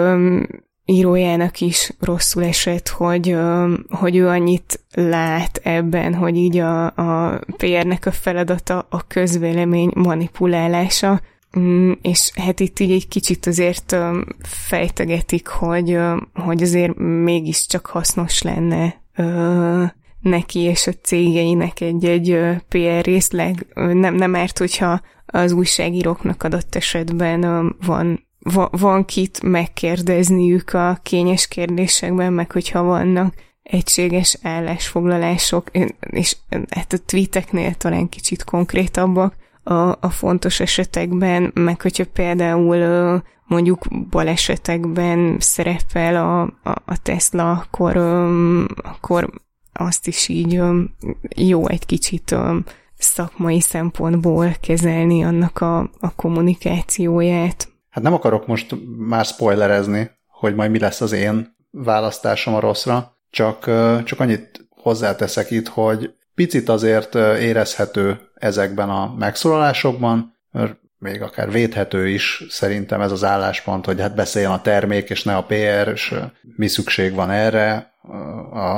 [0.90, 3.36] írójának is rosszul esett, hogy,
[3.90, 11.22] hogy ő annyit lát ebben, hogy így a, a PR-nek a feladata a közvélemény manipulálása,
[11.60, 13.96] mm, és hát itt így egy kicsit azért
[14.42, 15.98] fejtegetik, hogy,
[16.34, 19.02] hogy azért mégiscsak hasznos lenne
[20.20, 23.66] neki és a cégeinek egy-egy PR részleg.
[23.74, 31.48] Nem, nem árt, hogyha az újságíróknak adott esetben van va- van kit megkérdezniük a kényes
[31.48, 33.34] kérdésekben, meg hogyha vannak
[33.64, 36.38] egységes állásfoglalások, és
[36.70, 45.38] hát a tweeteknél talán kicsit konkrétabbak a, a fontos esetekben, meg hogyha például mondjuk balesetekben
[45.40, 47.98] szerepel a, a, a Tesla, akkor,
[48.76, 49.30] akkor
[49.74, 50.62] azt is így
[51.36, 52.36] jó egy kicsit
[52.98, 57.68] szakmai szempontból kezelni annak a, a kommunikációját.
[57.98, 63.18] Hát nem akarok most már spoilerezni, hogy majd mi lesz az én választásom a rosszra,
[63.30, 63.60] csak,
[64.04, 70.38] csak annyit hozzáteszek itt, hogy picit azért érezhető ezekben a megszólalásokban,
[70.98, 75.36] még akár védhető is szerintem ez az álláspont, hogy hát beszéljen a termék, és ne
[75.36, 76.16] a PR, és
[76.56, 77.94] mi szükség van erre,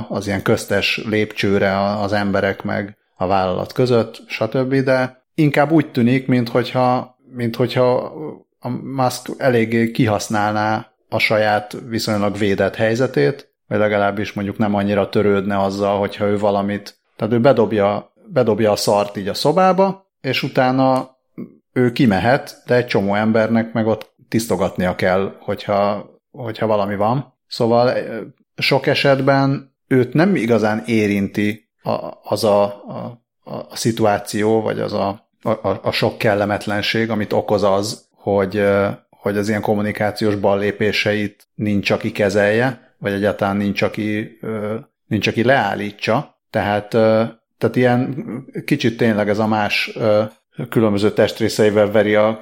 [0.10, 4.76] az ilyen köztes lépcsőre az emberek meg a vállalat között, stb.
[4.76, 8.14] De inkább úgy tűnik, minthogyha, minthogyha
[8.60, 15.62] a Musk eléggé kihasználná a saját viszonylag védett helyzetét, vagy legalábbis mondjuk nem annyira törődne
[15.62, 21.18] azzal, hogyha ő valamit, tehát ő bedobja, bedobja a szart így a szobába, és utána
[21.74, 27.38] ő kimehet, de egy csomó embernek meg ott tisztogatnia kell, hogyha, hogyha valami van.
[27.48, 27.94] Szóval
[28.56, 35.30] sok esetben őt nem igazán érinti a, az a, a, a szituáció, vagy az a,
[35.42, 38.64] a, a sok kellemetlenség, amit okoz az, hogy,
[39.10, 44.40] hogy az ilyen kommunikációs ballépéseit nincs, aki kezelje, vagy egyáltalán nincs, aki,
[45.08, 46.38] nincs, aki leállítsa.
[46.50, 46.90] Tehát,
[47.58, 48.26] tehát ilyen
[48.66, 49.98] kicsit tényleg ez a más
[50.70, 52.38] különböző testrészeivel veri a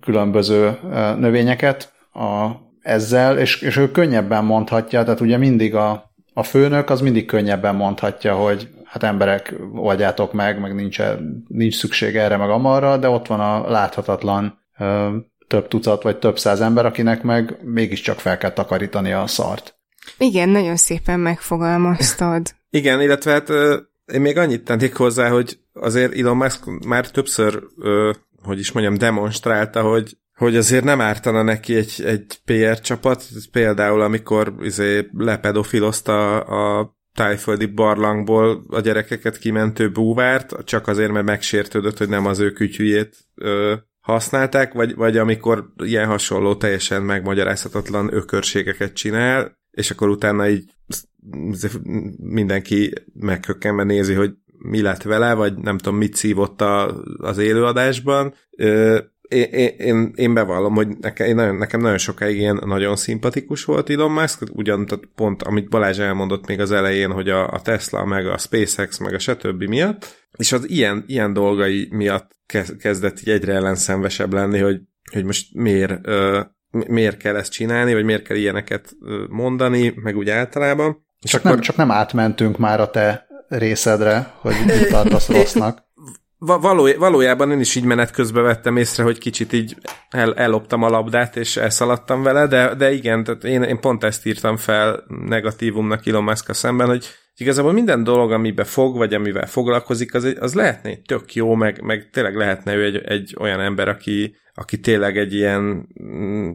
[0.00, 0.78] különböző
[1.18, 2.50] növényeket a,
[2.82, 7.74] ezzel, és, és ő könnyebben mondhatja, tehát ugye mindig a, a főnök az mindig könnyebben
[7.74, 11.00] mondhatja, hogy hát emberek, oldjátok meg, meg nincs,
[11.48, 14.58] nincs szükség erre, meg amarra, de ott van a láthatatlan
[15.46, 19.78] több tucat vagy több száz ember, akinek meg mégiscsak fel kell takarítani a szart.
[20.18, 22.54] Igen, nagyon szépen megfogalmaztad.
[22.70, 23.48] Igen, illetve hát
[24.12, 27.62] én még annyit tennék hozzá, hogy azért Elon Musk már többször,
[28.42, 34.00] hogy is mondjam, demonstrálta, hogy hogy azért nem ártana neki egy, egy PR csapat, például
[34.00, 42.08] amikor izé lepedofilozta a tájföldi barlangból a gyerekeket kimentő búvárt, csak azért, mert megsértődött, hogy
[42.08, 43.74] nem az ő kütyüjét ö,
[44.06, 50.64] használták, vagy, vagy amikor ilyen hasonló, teljesen megmagyarázhatatlan ökörségeket csinál, és akkor utána így
[52.16, 58.34] mindenki meghökkenve nézi, hogy mi lett vele, vagy nem tudom, mit szívott a, az élőadásban.
[59.28, 64.10] Én, én, én bevallom, hogy nekem, nagyon, nekem nagyon sokáig ilyen nagyon szimpatikus volt Elon
[64.10, 68.38] Musk, ugyan pont, amit Balázs elmondott még az elején, hogy a, a Tesla, meg a
[68.38, 69.62] SpaceX, meg a stb.
[69.62, 72.30] miatt, és az ilyen, ilyen dolgai miatt
[72.78, 74.80] kezdett így egyre ellenszenvesebb lenni, hogy,
[75.12, 76.00] hogy most miért,
[76.70, 78.96] miért kell ezt csinálni, vagy miért kell ilyeneket
[79.28, 81.06] mondani, meg úgy általában.
[81.22, 81.52] És csak, akkor...
[81.52, 85.82] nem, csak nem átmentünk már a te részedre, hogy mit tartasz rossznak.
[86.38, 89.76] való, valójában én is így menet közben vettem észre, hogy kicsit így
[90.10, 94.26] el, elloptam a labdát, és elszaladtam vele, de, de igen, tehát én, én pont ezt
[94.26, 100.14] írtam fel negatívumnak Elon musk szemben, hogy igazából minden dolog, amibe fog, vagy amivel foglalkozik,
[100.14, 103.88] az, az lehetne egy tök jó, meg, meg tényleg lehetne ő egy, egy olyan ember,
[103.88, 106.50] aki, aki tényleg egy ilyen mm,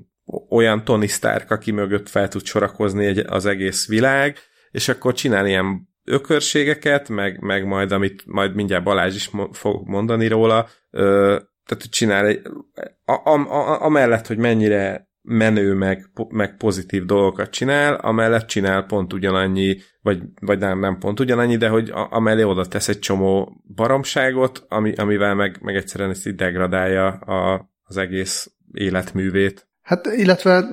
[0.50, 4.38] olyan Tony Stark, aki mögött fel tud sorakozni egy, az egész világ,
[4.72, 9.88] és akkor csinál ilyen ökörségeket, meg, meg majd, amit majd mindjárt Balázs is mo- fog
[9.88, 12.42] mondani róla, ö, tehát csinál egy,
[13.80, 20.60] amellett, hogy mennyire menő, meg, meg pozitív dolgokat csinál, amellett csinál pont ugyanannyi, vagy, vagy
[20.60, 25.36] nem, nem pont ugyanannyi, de hogy a, amellé oda tesz egy csomó baromságot, ami, amivel
[25.36, 29.68] meg, meg egyszerűen ezt így degradálja a, az egész életművét.
[29.82, 30.66] Hát illetve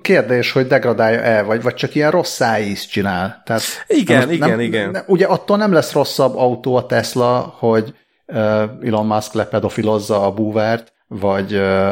[0.00, 3.42] kérdés, hogy degradálja-e, vagy, vagy csak ilyen rossz szájíz csinál.
[3.44, 4.90] Tehát igen, nem, igen, nem, igen.
[4.90, 7.94] Nem, ugye attól nem lesz rosszabb autó a Tesla, hogy
[8.26, 8.36] uh,
[8.82, 11.90] Elon Musk lepedofilozza a búvert, vagy, uh,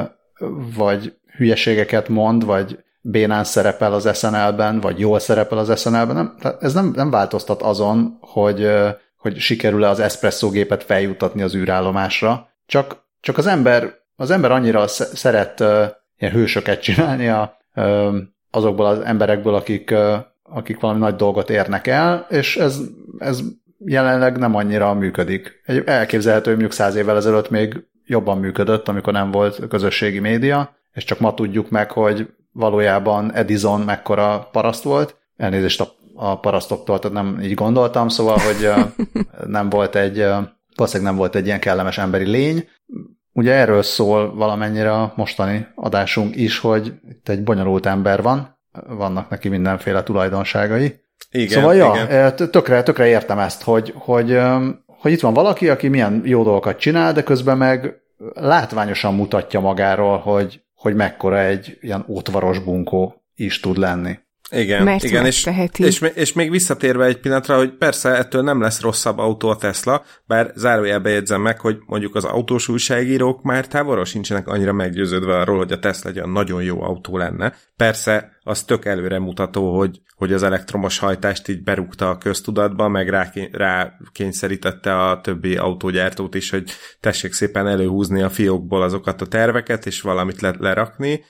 [0.76, 6.14] vagy hülyeségeket mond, vagy bénán szerepel az SNL-ben, vagy jól szerepel az SNL-ben.
[6.14, 11.54] Nem, ez nem, nem változtat azon, hogy, uh, hogy sikerül-e az espresso gépet feljutatni az
[11.54, 12.48] űrállomásra.
[12.66, 15.84] Csak, csak az ember az ember annyira szeret uh,
[16.18, 17.57] ilyen hősöket csinálni a,
[18.50, 19.94] azokból az emberekből, akik,
[20.42, 22.80] akik valami nagy dolgot érnek el, és ez,
[23.18, 23.40] ez
[23.84, 25.60] jelenleg nem annyira működik.
[25.64, 30.76] Egy elképzelhető, hogy mondjuk száz évvel ezelőtt még jobban működött, amikor nem volt közösségi média,
[30.92, 35.16] és csak ma tudjuk meg, hogy valójában Edison mekkora paraszt volt.
[35.36, 38.70] Elnézést a, a parasztoktól, tehát nem így gondoltam, szóval, hogy
[39.46, 40.18] nem volt egy,
[40.74, 42.68] valószínűleg nem volt egy ilyen kellemes emberi lény,
[43.38, 49.28] Ugye erről szól valamennyire a mostani adásunk is, hogy itt egy bonyolult ember van, vannak
[49.28, 51.00] neki mindenféle tulajdonságai.
[51.30, 52.06] Igen, szóval ja, igen.
[52.06, 54.40] Eh, tökre, tökre értem ezt, hogy, hogy,
[54.86, 57.94] hogy itt van valaki, aki milyen jó dolgokat csinál, de közben meg
[58.34, 64.18] látványosan mutatja magáról, hogy, hogy mekkora egy ilyen ótvaros bunkó is tud lenni.
[64.50, 68.80] Igen, Mert igen és, és, és még visszatérve egy pillanatra, hogy persze ettől nem lesz
[68.80, 74.04] rosszabb autó a Tesla, bár zárójelbe jegyzem meg, hogy mondjuk az autós újságírók már távolra
[74.04, 77.54] sincsenek annyira meggyőződve arról, hogy a Tesla egy olyan nagyon jó autó lenne.
[77.76, 83.08] Persze az tök előre mutató, hogy, hogy az elektromos hajtást így berúgta a köztudatba, meg
[83.08, 89.26] rá, rá kényszerítette a többi autógyártót is, hogy tessék szépen előhúzni a fiókból azokat a
[89.26, 91.24] terveket, és valamit le, lerakni,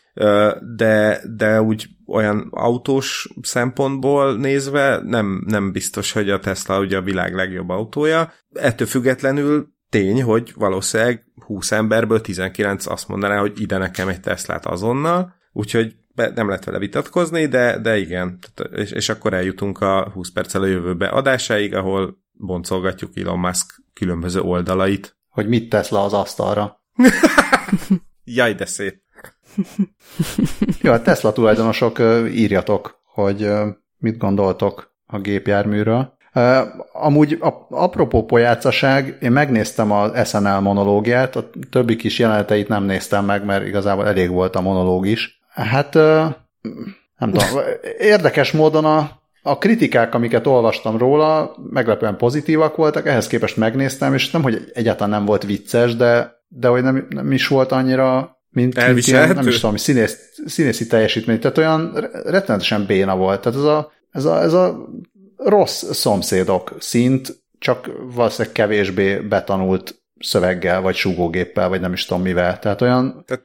[0.76, 7.02] de, de úgy olyan autós szempontból nézve nem, nem biztos, hogy a Tesla ugye a
[7.02, 8.32] világ legjobb autója.
[8.52, 14.66] Ettől függetlenül tény, hogy valószínűleg 20 emberből 19 azt mondaná, hogy ide nekem egy Teslát
[14.66, 15.96] azonnal, úgyhogy
[16.34, 18.38] nem lehet vele vitatkozni, de, de igen,
[18.72, 24.40] és, és akkor eljutunk a 20 perccel a jövőbe adásáig, ahol boncolgatjuk Elon Musk különböző
[24.40, 25.16] oldalait.
[25.28, 26.82] Hogy mit tesz le az asztalra.
[28.24, 29.02] Jaj, de szép.
[30.82, 31.98] Jó, a hát Tesla tulajdonosok,
[32.32, 33.50] írjatok, hogy
[33.98, 36.16] mit gondoltok a gépjárműről.
[36.92, 37.38] Amúgy
[37.70, 43.66] apropó pojácaság, én megnéztem az SNL monológiát, a többi kis jeleneteit nem néztem meg, mert
[43.66, 45.37] igazából elég volt a monológ is.
[45.64, 47.48] Hát nem tudom,
[47.98, 54.30] érdekes módon a, a kritikák, amiket olvastam róla, meglepően pozitívak voltak, ehhez képest megnéztem, és
[54.30, 58.86] nem, hogy egyáltalán nem volt vicces, de, de hogy nem, nem is volt annyira mint,
[58.86, 63.40] mint ilyen, nem is tudom, színész, színészi teljesítmény, tehát olyan rettenetesen béna volt.
[63.40, 64.88] Tehát ez a, ez a, ez a
[65.36, 72.58] rossz szomszédok szint, csak valószínűleg kevésbé betanult szöveggel, vagy súgógéppel, vagy nem is tudom mivel.
[72.58, 73.44] Tehát olyan tehát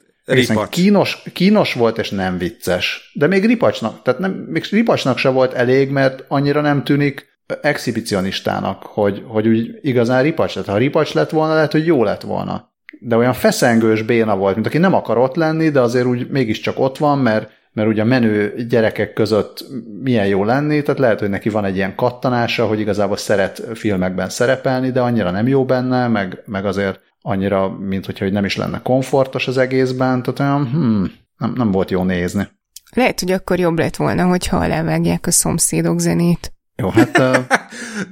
[0.70, 3.12] kínos, kínos volt, és nem vicces.
[3.14, 7.32] De még ripacsnak, tehát nem, még ripacsnak se volt elég, mert annyira nem tűnik
[7.62, 10.66] exhibicionistának, hogy, hogy úgy igazán ripacs lett.
[10.66, 12.72] Ha ripacs lett volna, lehet, hogy jó lett volna
[13.06, 16.80] de olyan feszengős béna volt, mint aki nem akar ott lenni, de azért úgy mégiscsak
[16.80, 19.66] ott van, mert, mert ugye a menő gyerekek között
[20.02, 24.30] milyen jó lenni, tehát lehet, hogy neki van egy ilyen kattanása, hogy igazából szeret filmekben
[24.30, 28.56] szerepelni, de annyira nem jó benne, meg, meg azért annyira, mint hogyha hogy nem is
[28.56, 32.48] lenne komfortos az egészben, tehát olyan, hmm, nem, nem volt jó nézni.
[32.96, 36.54] Lehet, hogy akkor jobb lett volna, hogyha levágják a szomszédok zenét.
[36.76, 37.18] Jó, hát...
[37.18, 37.38] Uh,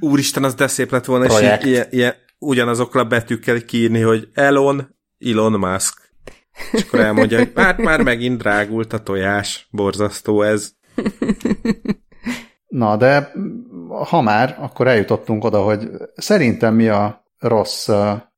[0.10, 1.62] Úristen, az de szép lett volna, projekt.
[1.62, 6.01] és ilyen, ilyen, ugyanazokkal a betűkkel kiírni, hogy Elon, Elon Musk.
[6.72, 10.72] És akkor elmondja, hogy hát már megint drágult a tojás, borzasztó ez.
[12.66, 13.32] Na, de
[14.08, 17.88] ha már, akkor eljutottunk oda, hogy szerintem mi a rossz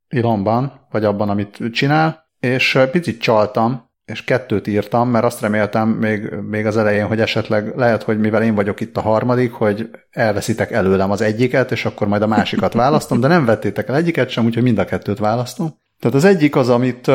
[0.09, 6.31] Elonban, vagy abban, amit csinál, és picit csaltam, és kettőt írtam, mert azt reméltem még,
[6.49, 10.71] még az elején, hogy esetleg lehet, hogy mivel én vagyok itt a harmadik, hogy elveszitek
[10.71, 14.45] előlem az egyiket, és akkor majd a másikat választom, de nem vettétek el egyiket sem,
[14.45, 15.75] úgyhogy mind a kettőt választom.
[16.01, 17.11] Tehát az egyik az, amit,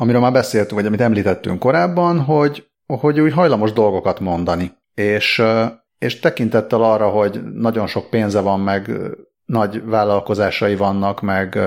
[0.00, 4.72] amiről már beszéltünk, vagy amit említettünk korábban, hogy, hogy úgy hajlamos dolgokat mondani.
[4.94, 5.42] És,
[5.98, 8.90] és tekintettel arra, hogy nagyon sok pénze van, meg
[9.44, 11.58] nagy vállalkozásai vannak, meg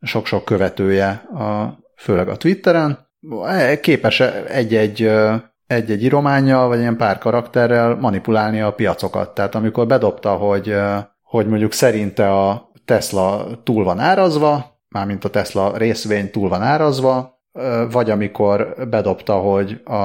[0.00, 3.08] sok-sok követője, a, főleg a Twitteren,
[3.44, 5.10] e, képes egy-egy
[5.66, 9.34] egy-egy írományjal, vagy ilyen pár karakterrel manipulálni a piacokat.
[9.34, 10.74] Tehát amikor bedobta, hogy,
[11.22, 17.39] hogy mondjuk szerinte a Tesla túl van árazva, mármint a Tesla részvény túl van árazva,
[17.90, 19.98] vagy amikor bedobta, hogy a,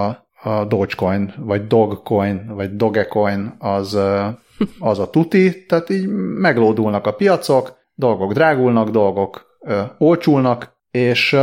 [0.50, 3.98] a Dogecoin, vagy Dogcoin, vagy Dogecoin az,
[4.80, 6.08] az a tuti, tehát így
[6.40, 9.46] meglódulnak a piacok, dolgok drágulnak, dolgok
[9.98, 11.38] olcsulnak, és,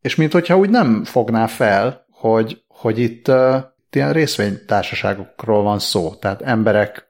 [0.00, 6.14] és mint hogyha úgy nem fogná fel, hogy, hogy itt, itt ilyen részvénytársaságokról van szó,
[6.14, 7.08] tehát emberek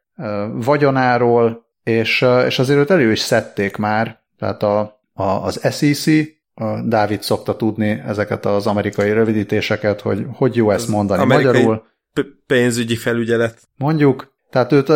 [0.52, 6.06] vagyonáról, és, és azért őt elő is szedték már, tehát a, a, az SEC,
[6.54, 11.82] a Dávid szokta tudni ezeket az amerikai rövidítéseket, hogy hogy jó ezt mondani amerikai magyarul.
[12.46, 13.58] pénzügyi felügyelet.
[13.76, 14.92] Mondjuk, tehát őt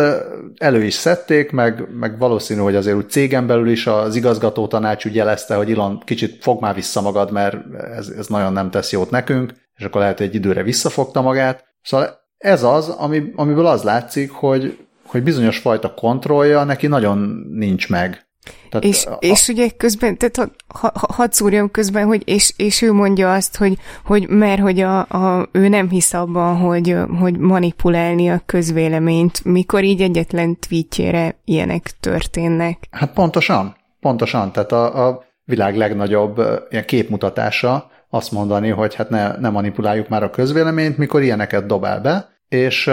[0.55, 5.05] elő is szedték, meg, meg valószínű, hogy azért úgy cégen belül is az igazgató tanács
[5.05, 8.91] úgy jelezte, hogy Ilon, kicsit fog már vissza magad, mert ez, ez nagyon nem tesz
[8.91, 11.65] jót nekünk, és akkor lehet, hogy egy időre visszafogta magát.
[11.81, 17.89] Szóval ez az, ami, amiből az látszik, hogy, hogy bizonyos fajta kontrollja neki nagyon nincs
[17.89, 18.24] meg.
[18.69, 22.81] Tehát és, a, és ugye közben, tehát ha, ha, hadd szúrjam közben, hogy és, és
[22.81, 27.37] ő mondja azt, hogy, hogy mert hogy a, a, ő nem hisz abban, hogy, hogy
[27.37, 32.77] manipulálni a közvéleményt, mikor így egyetlen tweetjére ilyenek történnek.
[32.91, 39.37] Hát pontosan, pontosan, tehát a, a világ legnagyobb ilyen képmutatása azt mondani, hogy hát ne,
[39.37, 42.91] ne manipuláljuk már a közvéleményt, mikor ilyeneket dobál be, és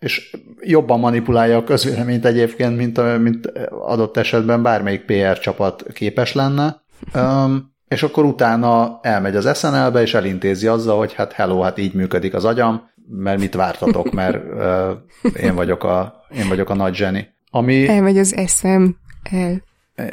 [0.00, 6.32] és jobban manipulálja a közvéleményt egyébként, mint, a, mint adott esetben bármelyik PR csapat képes
[6.32, 6.82] lenne.
[7.14, 11.94] Um, és akkor utána elmegy az SNL-be, és elintézi azzal, hogy hát hello, hát így
[11.94, 16.94] működik az agyam, mert mit vártatok, mert uh, én, vagyok a, én vagyok a nagy
[16.94, 17.28] zseni.
[17.50, 17.88] Ami...
[17.88, 18.96] Elmegy az eszem
[19.30, 19.62] el.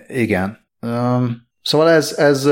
[0.08, 0.58] Igen.
[0.82, 2.50] Um, szóval ez, ez,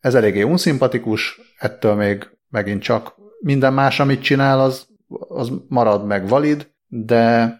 [0.00, 4.89] ez eléggé unszimpatikus, ettől még megint csak minden más, amit csinál, az
[5.28, 7.54] az marad meg valid, de,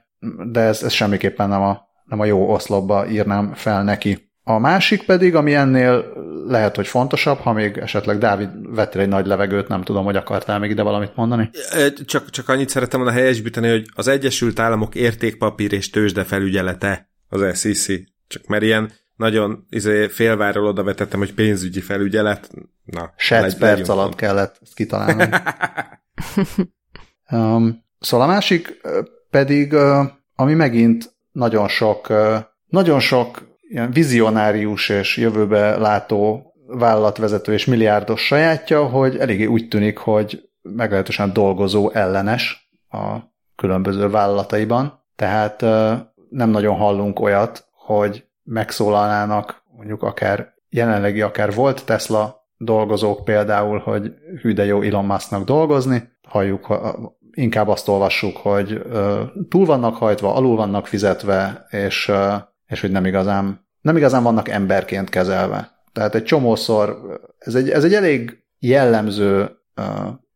[0.53, 4.29] de ez, ez semmiképpen nem a, nem a jó oszlopba írnám fel neki.
[4.43, 6.13] A másik pedig, ami ennél
[6.47, 10.59] lehet, hogy fontosabb, ha még esetleg Dávid vettél egy nagy levegőt, nem tudom, hogy akartál
[10.59, 11.51] még ide valamit mondani.
[12.07, 17.61] Csak, csak annyit szerettem volna helyesbíteni, hogy az Egyesült Államok értékpapír és tőzsde felügyelete az
[17.61, 17.87] SEC.
[18.27, 22.51] Csak mert ilyen nagyon izé, félváról oda vetettem, hogy pénzügyi felügyelet.
[22.85, 25.29] Na, Set perc alatt kellett ezt kitalálnom.
[27.31, 28.81] Um, szóval a másik
[29.31, 29.74] pedig,
[30.35, 32.12] ami megint nagyon sok,
[32.66, 39.99] nagyon sok ilyen vizionárius és jövőbe látó vállalatvezető és milliárdos sajátja, hogy eléggé úgy tűnik,
[39.99, 43.16] hogy meglehetősen dolgozó ellenes a
[43.57, 45.05] különböző vállalataiban.
[45.16, 45.61] Tehát
[46.31, 54.14] nem nagyon hallunk olyat, hogy megszólalnának mondjuk akár jelenlegi, akár volt Tesla dolgozók például, hogy
[54.41, 56.66] hű de jó Elon Musknak dolgozni, halljuk
[57.33, 58.83] inkább azt olvassuk, hogy
[59.49, 62.12] túl vannak hajtva, alul vannak fizetve, és,
[62.66, 65.85] és hogy nem igazán, nem igazán vannak emberként kezelve.
[65.93, 66.99] Tehát egy csomószor,
[67.39, 69.51] ez egy, ez egy elég jellemző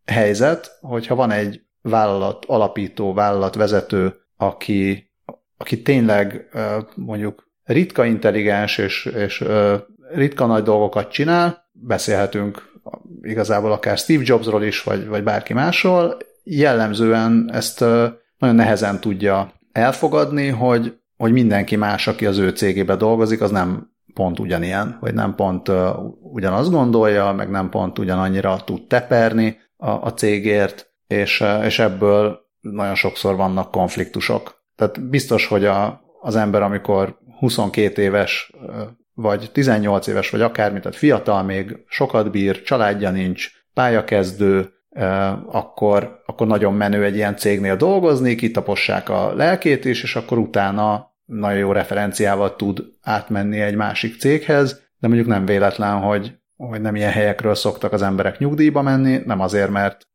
[0.06, 5.10] helyzet, hogyha van egy vállalat alapító, vállalatvezető, aki,
[5.56, 6.48] aki tényleg
[6.94, 9.44] mondjuk ritka intelligens és, és
[10.12, 12.72] ritka nagy dolgokat csinál, beszélhetünk
[13.22, 17.80] igazából akár Steve Jobsról is, vagy, vagy bárki másról, jellemzően ezt
[18.38, 23.92] nagyon nehezen tudja elfogadni, hogy, hogy mindenki más, aki az ő cégébe dolgozik, az nem
[24.14, 25.70] pont ugyanilyen, vagy nem pont
[26.20, 32.94] ugyanazt gondolja, meg nem pont ugyanannyira tud teperni a, a cégért, és, és ebből nagyon
[32.94, 34.62] sokszor vannak konfliktusok.
[34.76, 38.52] Tehát biztos, hogy a, az ember, amikor 22 éves,
[39.14, 44.72] vagy 18 éves, vagy akármi, tehát fiatal még, sokat bír, családja nincs, pályakezdő,
[45.46, 51.12] akkor, akkor nagyon menő egy ilyen cégnél dolgozni, kitapossák a lelkét is, és akkor utána
[51.24, 56.96] nagyon jó referenciával tud átmenni egy másik céghez, de mondjuk nem véletlen, hogy, hogy nem
[56.96, 60.08] ilyen helyekről szoktak az emberek nyugdíjba menni, nem azért, mert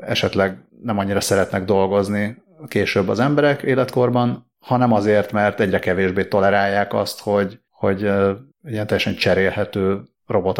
[0.00, 6.94] esetleg nem annyira szeretnek dolgozni később az emberek életkorban, hanem azért, mert egyre kevésbé tolerálják
[6.94, 8.00] azt, hogy, hogy
[8.64, 10.58] ilyen teljesen cserélhető robot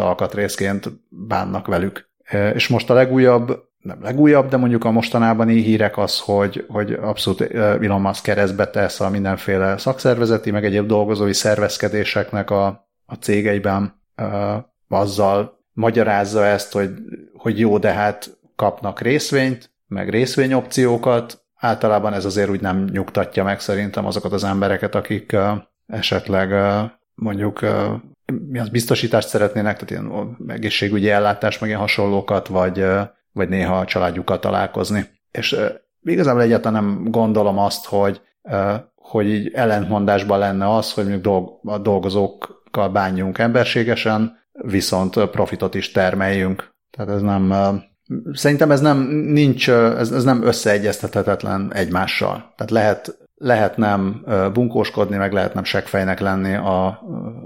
[1.09, 2.06] bánnak velük.
[2.53, 7.41] És most a legújabb nem legújabb, de mondjuk a mostanában hírek az, hogy, hogy abszolút
[7.41, 12.65] Elon Musk keresztbe tesz a mindenféle szakszervezeti, meg egyéb dolgozói szervezkedéseknek a,
[13.05, 14.01] a cégeiben,
[14.87, 16.91] azzal magyarázza ezt, hogy,
[17.33, 23.59] hogy jó, de hát kapnak részvényt, meg részvényopciókat, általában ez azért úgy nem nyugtatja meg
[23.59, 25.35] szerintem azokat az embereket, akik
[25.87, 26.53] esetleg
[27.15, 27.59] mondjuk
[28.33, 32.85] mi az biztosítást szeretnének, tehát ilyen egészségügyi ellátás, meg ilyen hasonlókat, vagy,
[33.31, 35.05] vagy néha a családjukat találkozni.
[35.31, 35.55] És
[36.03, 38.21] igazából egyáltalán nem gondolom azt, hogy,
[38.95, 46.75] hogy így ellentmondásban lenne az, hogy mondjuk a dolgozókkal bánjunk emberségesen, viszont profitot is termeljünk.
[46.97, 47.53] Tehát ez nem,
[48.33, 52.53] szerintem ez nem, nincs, ez, ez nem összeegyeztethetetlen egymással.
[52.55, 57.01] Tehát lehet lehet nem bunkóskodni, meg lehet nem seggfejnek lenni a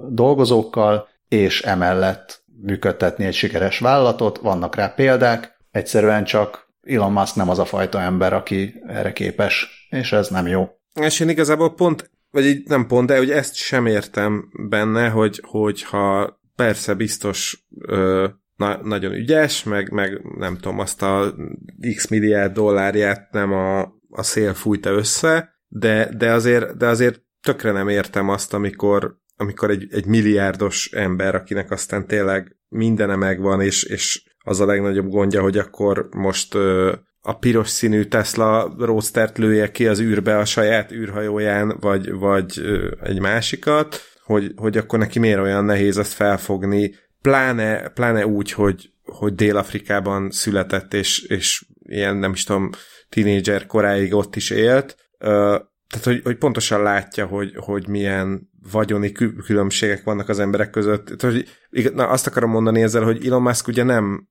[0.10, 7.50] dolgozókkal, és emellett működtetni egy sikeres vállalatot, vannak rá példák, egyszerűen csak Elon Musk nem
[7.50, 10.70] az a fajta ember, aki erre képes, és ez nem jó.
[11.02, 15.42] És én igazából pont, vagy így nem pont, de hogy ezt sem értem benne, hogy,
[15.48, 21.36] hogyha persze biztos ö, na, nagyon ügyes, meg, meg nem tudom, azt a
[21.96, 23.80] x milliárd dollárját nem a,
[24.10, 29.70] a szél fújta össze, de, de, azért, de azért tökre nem értem azt, amikor, amikor
[29.70, 35.42] egy, egy milliárdos ember, akinek aztán tényleg mindene megvan, és, és az a legnagyobb gondja,
[35.42, 40.92] hogy akkor most ö, a piros színű Tesla Roadster-t lője ki az űrbe a saját
[40.92, 46.96] űrhajóján, vagy, vagy ö, egy másikat, hogy, hogy akkor neki miért olyan nehéz ezt felfogni,
[47.22, 52.70] pláne, pláne úgy, hogy, hogy Dél-Afrikában született, és, és ilyen, nem is tudom,
[53.10, 59.12] tínédzser koráig ott is élt, tehát, hogy, hogy pontosan látja, hogy, hogy milyen vagyoni
[59.46, 61.06] különbségek vannak az emberek között.
[61.06, 61.36] Tehát,
[61.70, 64.28] hogy, na, azt akarom mondani ezzel, hogy Elon Musk ugye nem,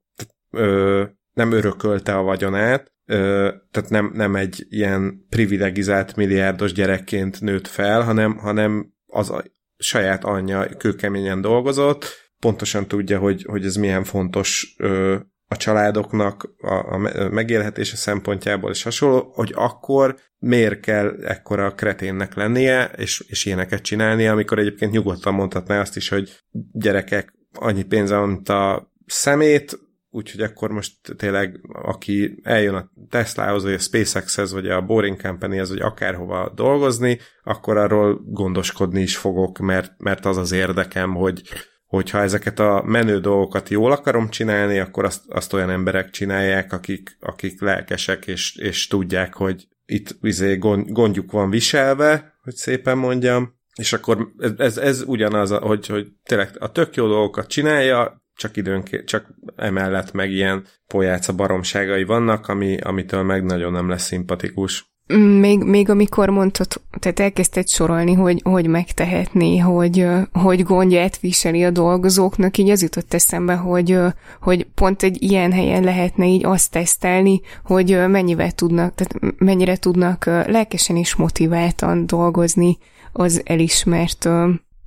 [0.50, 7.66] ö, nem örökölte a vagyonát, ö, tehát nem, nem egy ilyen privilegizált milliárdos gyerekként nőtt
[7.66, 9.44] fel, hanem, hanem az a
[9.76, 12.04] saját anyja kőkeményen dolgozott,
[12.38, 15.16] pontosan tudja, hogy, hogy ez milyen fontos ö,
[15.52, 16.98] a családoknak a, a
[17.30, 24.26] megélhetése szempontjából és hasonló, hogy akkor miért kell ekkora kreténnek lennie, és, és ilyeneket csinálni,
[24.26, 26.38] amikor egyébként nyugodtan mondhatná azt is, hogy
[26.72, 29.78] gyerekek, annyi pénze van, mint a szemét,
[30.10, 35.68] úgyhogy akkor most tényleg, aki eljön a Teslahoz, vagy a SpaceX-hez, vagy a Boring Company-hez,
[35.68, 41.42] vagy akárhova dolgozni, akkor arról gondoskodni is fogok, mert, mert az az érdekem, hogy,
[41.90, 47.16] hogyha ezeket a menő dolgokat jól akarom csinálni, akkor azt, azt olyan emberek csinálják, akik,
[47.20, 53.92] akik lelkesek, és, és tudják, hogy itt izé gondjuk van viselve, hogy szépen mondjam, és
[53.92, 59.06] akkor ez, ez, ez ugyanaz, hogy, hogy tényleg a tök jó dolgokat csinálja, csak időnként,
[59.06, 64.89] csak emellett meg ilyen pojáca baromságai vannak, ami, amitől meg nagyon nem lesz szimpatikus.
[65.18, 66.66] Még, még amikor mondtad,
[66.98, 73.14] tehát elkezdted sorolni, hogy, hogy megtehetné, hogy, hogy gondját viseli a dolgozóknak, így az jutott
[73.14, 73.98] eszembe, hogy,
[74.40, 80.24] hogy pont egy ilyen helyen lehetne így azt tesztelni, hogy mennyivel tudnak, tehát mennyire tudnak
[80.24, 82.78] lelkesen és motiváltan dolgozni
[83.12, 84.28] az elismert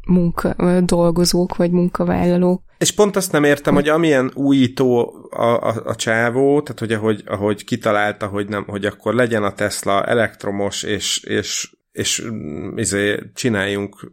[0.08, 2.62] munka, dolgozók vagy munkavállalók.
[2.84, 7.24] És pont azt nem értem, hogy amilyen újító a, a, a csávó, tehát hogy ahogy,
[7.26, 12.30] ahogy kitalálta, hogy, nem, hogy akkor legyen a Tesla elektromos, és, és, és
[12.76, 14.12] izé, csináljunk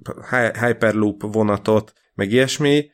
[0.61, 2.91] Hyperloop vonatot, meg ilyesmi,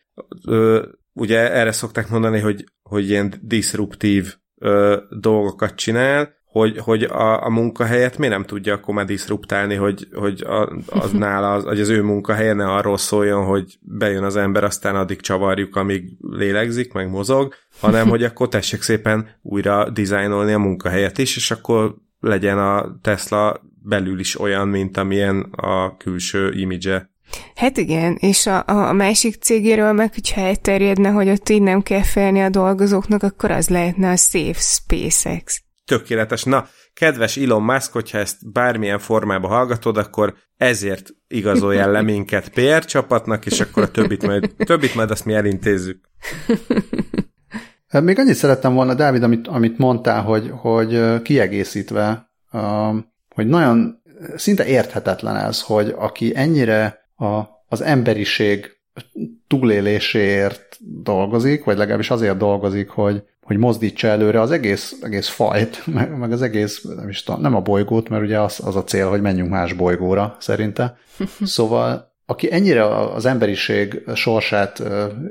[0.47, 7.45] ö, ugye erre szokták mondani, hogy, hogy ilyen disruptív ö, dolgokat csinál, hogy, hogy a,
[7.45, 11.81] a munkahelyet miért nem tudja akkor már diszruptálni, hogy, hogy a, az nála, az, hogy
[11.81, 16.93] az ő munkahelye ne arról szóljon, hogy bejön az ember, aztán addig csavarjuk, amíg lélegzik,
[16.93, 22.59] meg mozog, hanem hogy akkor tessék szépen újra dizájnolni a munkahelyet is, és akkor legyen
[22.59, 27.11] a Tesla belül is olyan, mint amilyen a külső imidzse.
[27.55, 32.03] Hát igen, és a, a másik cégéről meg, hogyha elterjedne, hogy ott így nem kell
[32.03, 36.45] félni a dolgozóknak, akkor az lehetne a Safe SpaceX tökéletes.
[36.45, 42.85] Na, kedves Elon Musk, hogyha ezt bármilyen formában hallgatod, akkor ezért igazoljál le minket PR
[42.85, 46.01] csapatnak, és akkor a többit majd, többit majd azt mi elintézzük.
[47.89, 52.31] Hát még annyit szerettem volna, Dávid, amit, amit mondtál, hogy, hogy kiegészítve,
[53.35, 54.03] hogy nagyon
[54.37, 58.77] szinte érthetetlen ez, hogy aki ennyire a, az emberiség
[59.47, 66.19] túléléséért dolgozik, vagy legalábbis azért dolgozik, hogy, hogy mozdítsa előre az egész, egész fajt, meg,
[66.19, 69.09] meg az egész, nem is tudom, nem a bolygót, mert ugye az, az a cél,
[69.09, 70.97] hogy menjünk más bolygóra, szerinte.
[71.45, 74.83] Szóval, aki ennyire az emberiség sorsát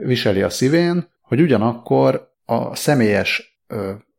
[0.04, 3.60] viseli a szívén, hogy ugyanakkor a személyes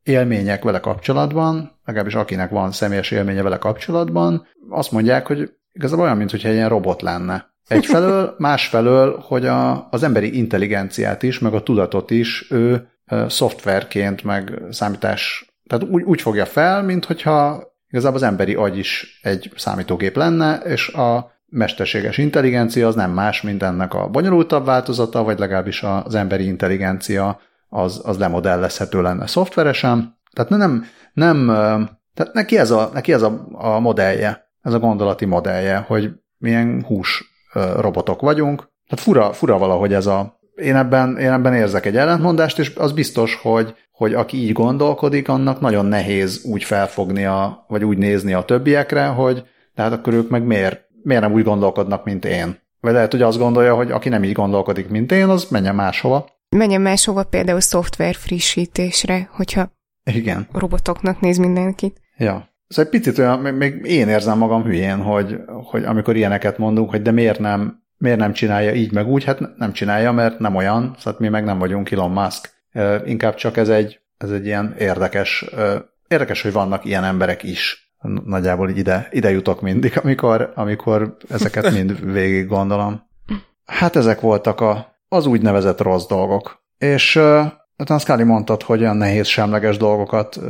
[0.03, 6.17] élmények vele kapcsolatban, legalábbis akinek van személyes élménye vele kapcsolatban, azt mondják, hogy igazából olyan,
[6.17, 7.55] mintha ilyen robot lenne.
[7.69, 12.89] Egyfelől, másfelől, hogy a, az emberi intelligenciát is, meg a tudatot is ő
[13.29, 19.21] szoftverként, meg számítás, tehát úgy, úgy fogja fel, mint hogyha igazából az emberi agy is
[19.23, 25.23] egy számítógép lenne, és a mesterséges intelligencia az nem más, mint ennek a bonyolultabb változata,
[25.23, 30.19] vagy legalábbis az emberi intelligencia az, az lemodellezhető lenne szoftveresen.
[30.33, 31.47] Tehát nem, nem
[32.15, 36.85] tehát neki ez a, neki ez a, a modellje, ez a gondolati modellje, hogy milyen
[36.87, 37.25] hús
[37.77, 38.59] robotok vagyunk.
[38.89, 40.36] Tehát fura, fura valahogy ez a...
[40.57, 45.29] Én ebben, én ebben érzek egy ellentmondást, és az biztos, hogy, hogy aki így gondolkodik,
[45.29, 49.45] annak nagyon nehéz úgy felfognia, vagy úgy nézni a többiekre, hogy
[49.75, 52.59] tehát akkor ők meg miért, miért nem úgy gondolkodnak, mint én.
[52.81, 56.27] Vagy lehet, hogy azt gondolja, hogy aki nem így gondolkodik, mint én, az menjen máshova.
[56.49, 59.73] Menjen máshova például szoftver frissítésre, hogyha
[60.05, 60.49] Igen.
[60.53, 62.01] robotoknak néz mindenkit.
[62.17, 62.55] Ja.
[62.69, 67.03] Szóval egy picit olyan, még én érzem magam hülyén, hogy, hogy amikor ilyeneket mondunk, hogy
[67.03, 70.95] de miért nem, miért nem csinálja így meg úgy, hát nem csinálja, mert nem olyan,
[70.99, 72.55] szóval mi meg nem vagyunk Elon Musk.
[73.05, 75.45] Inkább csak ez egy, ez egy ilyen érdekes,
[76.09, 77.91] érdekes, hogy vannak ilyen emberek is.
[78.25, 83.03] Nagyjából ide, ide jutok mindig, amikor, amikor ezeket mind végig gondolom.
[83.65, 86.65] Hát ezek voltak a, az úgynevezett rossz dolgok.
[86.79, 90.41] És uh, Scully mondtad, hogy olyan nehéz semleges dolgokat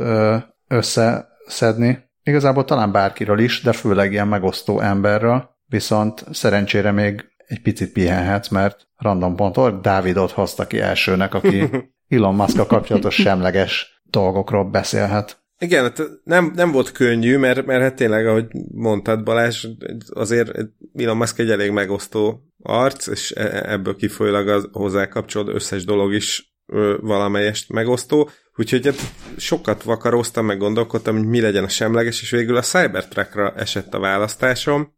[0.67, 2.05] összeszedni.
[2.23, 5.49] Igazából talán bárkiről is, de főleg ilyen megosztó emberről.
[5.65, 11.63] Viszont szerencsére még egy picit pihenhetsz, mert random.org Dávidot hozta ki elsőnek, aki
[12.09, 15.45] Elon musk kapcsolatos semleges dolgokról beszélhet.
[15.59, 19.65] Igen, hát nem, nem volt könnyű, mert, mert hát tényleg, ahogy mondtad Balázs,
[20.09, 20.51] azért
[20.95, 25.85] Elon Musk egy elég megosztó arc, és e, e, ebből kifolyólag az hozzá kapcsolódó összes
[25.85, 26.55] dolog is
[27.01, 28.29] valamelyest megosztó.
[28.55, 28.99] Úgyhogy hát
[29.37, 33.99] sokat vakaroztam, meg gondolkodtam, hogy mi legyen a semleges, és végül a Cybertruckra esett a
[33.99, 34.93] választásom.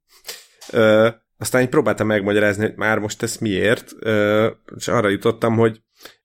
[0.72, 1.10] Ö,
[1.40, 3.92] aztán így próbáltam megmagyarázni, hogy már most ez miért,
[4.76, 5.82] és arra jutottam, hogy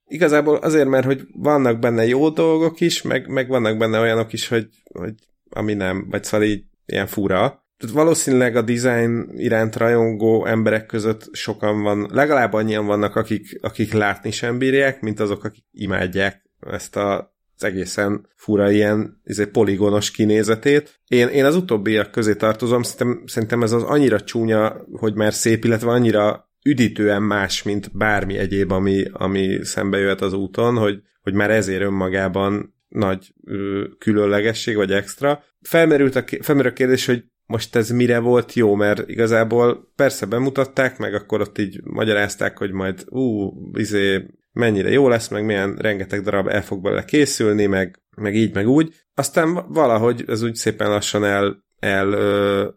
[0.06, 4.48] igazából azért, mert hogy vannak benne jó dolgok is, meg, meg vannak benne olyanok is,
[4.48, 5.14] hogy, hogy
[5.50, 7.38] ami nem, vagy szóval így ilyen fura.
[7.76, 13.92] Tehát valószínűleg a design iránt rajongó emberek között sokan van, legalább annyian vannak, akik, akik
[13.92, 20.10] látni sem bírják, mint azok, akik imádják ezt a az egészen fura ilyen izé, poligonos
[20.10, 21.00] kinézetét.
[21.06, 25.64] Én, én az utóbbiak közé tartozom, szerintem, szerintem ez az annyira csúnya, hogy már szép,
[25.64, 31.34] illetve annyira üdítően más, mint bármi egyéb, ami, ami szembe jöhet az úton, hogy, hogy
[31.34, 35.42] már ezért önmagában nagy ö, különlegesség vagy extra.
[35.60, 40.98] Felmerült a, felmerült a kérdés, hogy most ez mire volt jó, mert igazából persze bemutatták,
[40.98, 46.20] meg akkor ott így magyarázták, hogy majd ú, izé, mennyire jó lesz, meg milyen rengeteg
[46.20, 48.94] darab el fog belőle készülni, meg, meg így, meg úgy.
[49.14, 52.68] Aztán valahogy ez úgy szépen lassan el, el ö,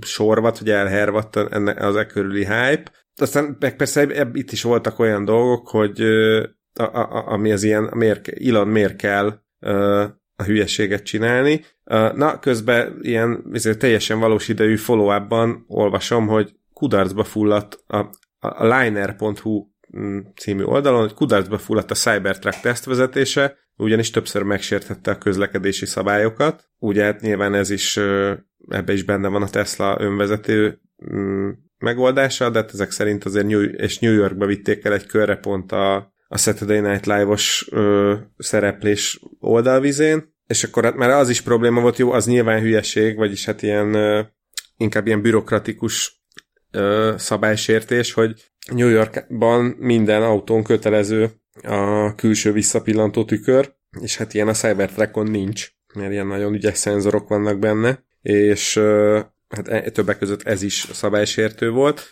[0.00, 2.92] sorvat, vagy elhervadt enne, az e körüli hype.
[3.20, 6.44] Aztán meg persze itt is voltak olyan dolgok, hogy ö,
[6.74, 10.04] a, a, ami az ilyen, miért, Elon miért kell ö,
[10.36, 11.64] a hülyeséget csinálni.
[12.14, 19.66] Na, közben ilyen teljesen valós idejű follow olvasom, hogy kudarcba fulladt a, a liner.hu
[20.36, 26.68] című oldalon, hogy kudarcba fulladt a Cybertruck tesztvezetése, ugyanis többször megsértette a közlekedési szabályokat.
[26.78, 27.96] Ugye hát nyilván ez is,
[28.68, 30.80] ebbe is benne van a Tesla önvezető
[31.12, 35.36] mm, megoldása, de hát ezek szerint azért New, és New Yorkba vitték el egy körre
[35.36, 35.96] pont a,
[36.28, 41.98] a Saturday Night Live-os ö, szereplés oldalvizén, és akkor hát már az is probléma volt,
[41.98, 44.22] jó, az nyilván hülyeség, vagyis hát ilyen ö,
[44.76, 46.22] inkább ilyen bürokratikus
[46.70, 51.30] ö, szabálysértés, hogy New Yorkban minden autón kötelező
[51.62, 57.28] a külső visszapillantó tükör, és hát ilyen a Cybertruckon nincs, mert ilyen nagyon ügyes szenzorok
[57.28, 58.80] vannak benne, és
[59.48, 62.06] hát e, többek között ez is szabálysértő volt.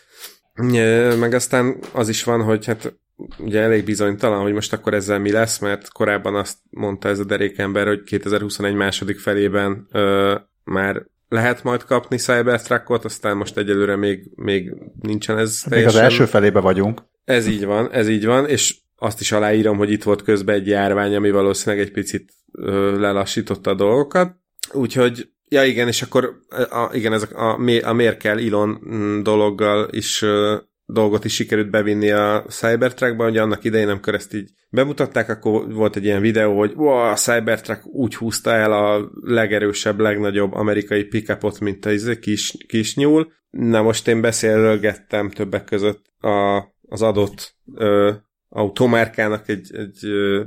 [1.18, 2.94] Meg aztán az is van, hogy hát
[3.38, 7.24] ugye elég bizonytalan, hogy most akkor ezzel mi lesz, mert korábban azt mondta ez a
[7.24, 10.34] derékember, hogy 2021 második felében ö,
[10.64, 11.06] már
[11.36, 15.94] lehet majd kapni Cybertruckot, aztán most egyelőre még, még nincsen ez teljesen.
[15.94, 17.02] Még az első felébe vagyunk.
[17.24, 20.66] Ez így van, ez így van, és azt is aláírom, hogy itt volt közben egy
[20.66, 24.36] járvány, ami valószínűleg egy picit ö, lelassította a dolgokat.
[24.72, 29.88] Úgyhogy, ja igen, és akkor a, igen, ez a, a, a Merkel Elon mm, dologgal
[29.90, 30.56] is ö,
[30.86, 35.96] dolgot is sikerült bevinni a Cybertruckba, hogy annak idején, amikor ezt így bemutatták, akkor volt
[35.96, 41.60] egy ilyen videó, hogy wow, a Cybertruck úgy húzta el a legerősebb, legnagyobb amerikai pickupot,
[41.60, 43.32] mint a izé, kis, kis nyúl.
[43.50, 48.12] Na most én beszélgettem többek között a, az adott ö,
[48.48, 50.44] automárkának egy, egy ö,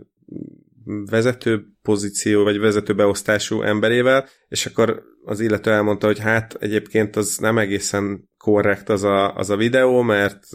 [0.86, 7.38] vezető pozíció, vagy vezető beosztású emberével, és akkor az illető elmondta, hogy hát egyébként az
[7.38, 10.46] nem egészen korrekt az a, az a videó, mert,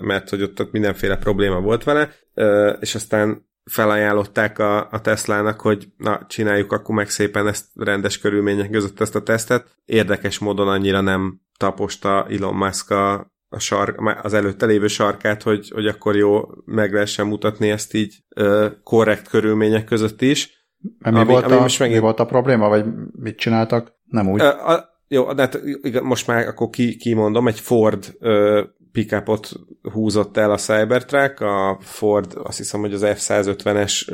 [0.00, 2.10] mert hogy ott, ott mindenféle probléma volt vele,
[2.80, 8.70] és aztán felajánlották a, a Teslának, hogy na, csináljuk akkor meg szépen ezt rendes körülmények
[8.70, 9.66] között ezt a tesztet.
[9.84, 15.70] Érdekes módon annyira nem taposta Elon Musk a, a sark, az előtte lévő sarkát, hogy,
[15.74, 20.66] hogy akkor jó meg lehessen mutatni ezt így ö, korrekt körülmények között is.
[20.78, 21.98] Mi, ami, volt ami a, most megint...
[21.98, 23.92] mi volt a probléma, vagy mit csináltak?
[24.04, 24.40] Nem úgy.
[24.40, 25.60] A, a, jó, de hát
[26.02, 29.50] most már akkor ki, kimondom, egy Ford ö, pickupot
[29.92, 34.06] húzott el a Cybertruck, a Ford azt hiszem, hogy az F-150-es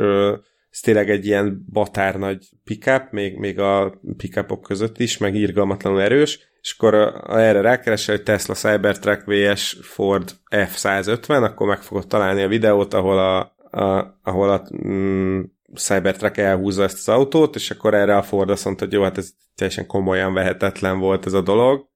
[0.75, 6.01] ez tényleg egy ilyen batár nagy pickup, még, még a pickupok között is, meg irgalmatlanul
[6.01, 6.95] erős, és akkor
[7.29, 13.19] erre rákeresel, hogy Tesla Cybertruck VS Ford F-150, akkor meg fogod találni a videót, ahol
[13.19, 13.39] a,
[13.81, 15.41] a, ahol a mm,
[15.75, 19.19] Cybertruck elhúzza ezt az autót, és akkor erre a Ford azt mondta, hogy jó, hát
[19.19, 21.89] ez teljesen komolyan vehetetlen volt ez a dolog,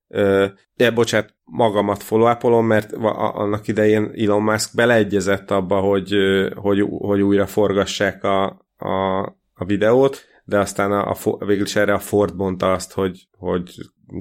[0.74, 6.14] de bocsánat, magamat follow mert annak idején Elon Musk beleegyezett abba, hogy,
[6.54, 9.18] hogy, hogy újra forgassák a, a,
[9.54, 13.74] a videót, de aztán a, a, végül is erre a Ford mondta azt, hogy, hogy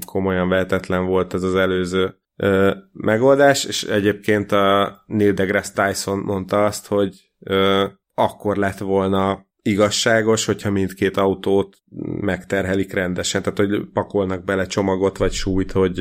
[0.06, 6.66] komolyan vehetetlen volt ez az előző ö, megoldás, és egyébként a Neil deGrasse Tyson mondta
[6.66, 11.78] azt, hogy ö, akkor lett volna igazságos, hogyha mindkét autót
[12.22, 16.00] megterhelik rendesen, tehát hogy pakolnak bele csomagot vagy súlyt, hogy,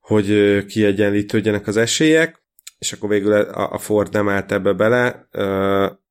[0.00, 2.44] hogy kiegyenlítődjenek az esélyek,
[2.78, 5.28] és akkor végül a Ford nem állt ebbe bele,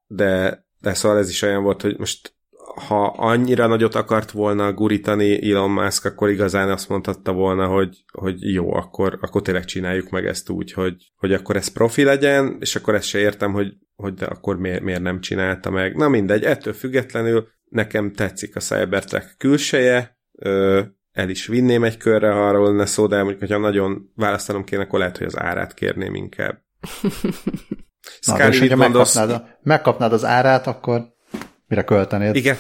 [0.08, 2.35] de, de szóval ez is olyan volt, hogy most
[2.76, 8.54] ha annyira nagyot akart volna gurítani Elon Musk, akkor igazán azt mondhatta volna, hogy, hogy
[8.54, 12.76] jó, akkor, akkor tényleg csináljuk meg ezt úgy, hogy, hogy akkor ez profi legyen, és
[12.76, 15.96] akkor ezt se értem, hogy, hogy de akkor miért, miért nem csinálta meg.
[15.96, 22.32] Na mindegy, ettől függetlenül nekem tetszik a Cybertruck külseje, ö, el is vinném egy körre,
[22.32, 25.74] ha arról lenne szó, de mondjuk, hogyha nagyon választanom kéne, akkor lehet, hogy az árát
[25.74, 26.58] kérném inkább.
[28.26, 31.15] Na, és mit megkapnád, a, megkapnád az árát, akkor
[31.68, 32.36] mire költenéd?
[32.36, 32.58] Igen.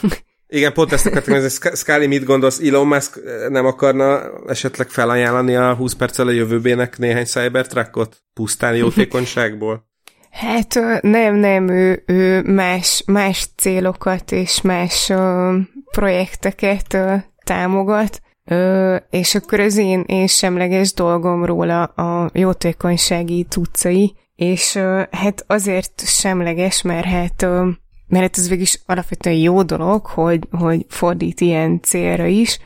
[0.47, 5.73] Igen, pont ezt akartam, hogy Scully mit gondolsz, Elon Musk nem akarna esetleg felajánlani a
[5.73, 8.23] 20 perccel a jövőbének néhány Cybertruckot?
[8.33, 9.83] Pusztán jótékonyságból?
[10.29, 15.55] Hát nem, nem, ő, ő más, más célokat és más uh,
[15.91, 24.15] projekteket uh, támogat, uh, és akkor az én, én semleges dolgom róla a jótékonysági tucai,
[24.35, 27.67] és uh, hát azért semleges, mert hát uh,
[28.07, 32.59] mert hát ez végig alapvetően jó dolog, hogy, hogy fordít ilyen célra is,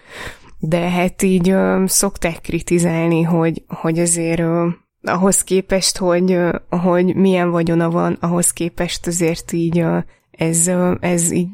[0.60, 4.68] de hát így ö, szokták kritizálni, hogy, hogy azért ö,
[5.02, 9.98] ahhoz képest, hogy, ö, hogy milyen vagyona van, ahhoz képest azért így ö,
[10.32, 11.48] ez, ö, ez így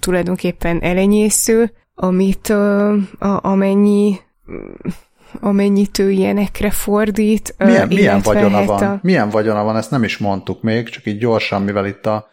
[0.00, 4.18] tulajdonképpen elenyésző, amit ö, a, amennyi
[5.40, 7.54] amennyit ő ilyenekre fordít.
[7.58, 8.82] Milyen, milyen vagyona van?
[8.82, 8.98] A...
[9.02, 12.31] Milyen vagyona van, ezt nem is mondtuk még, csak így gyorsan, mivel itt a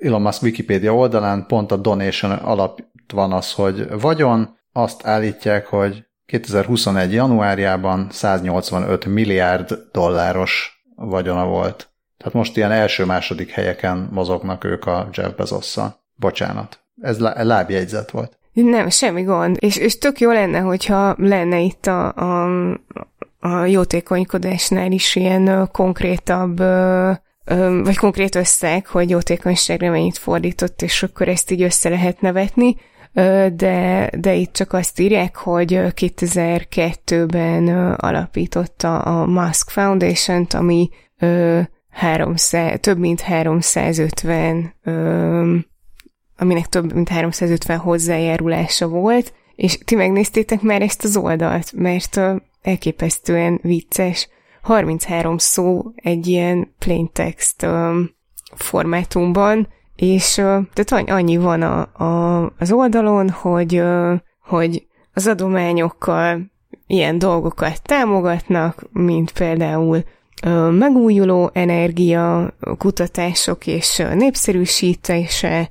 [0.00, 2.78] Elon Musk Wikipedia oldalán pont a donation alatt
[3.12, 7.12] van az, hogy vagyon, azt állítják, hogy 2021.
[7.12, 11.88] januárjában 185 milliárd dolláros vagyona volt.
[12.18, 16.00] Tehát most ilyen első-második helyeken mozognak ők a Jeff Bezosszal.
[16.14, 16.80] Bocsánat.
[17.00, 18.38] Ez lábjegyzet volt.
[18.52, 19.56] Nem, semmi gond.
[19.60, 22.44] És, és tök jó lenne, hogyha lenne itt a, a,
[23.40, 26.62] a jótékonykodásnál is ilyen konkrétabb
[27.82, 32.76] vagy konkrét összeg, hogy jótékonyságra mennyit fordított, és akkor ezt így össze lehet nevetni,
[33.52, 40.88] de, de itt csak azt írják, hogy 2002-ben alapította a Musk Foundation-t, ami
[41.90, 44.74] 300, több mint 350
[46.40, 52.20] aminek több mint 350 hozzájárulása volt, és ti megnéztétek már ezt az oldalt, mert
[52.62, 54.28] elképesztően vicces
[54.68, 58.10] 33 szó egy ilyen plain text um,
[58.54, 66.40] formátumban, és uh, tehát annyi van a, a, az oldalon, hogy, uh, hogy az adományokkal
[66.86, 70.02] ilyen dolgokat támogatnak, mint például
[70.46, 75.70] uh, megújuló energia, kutatások és népszerűsítése,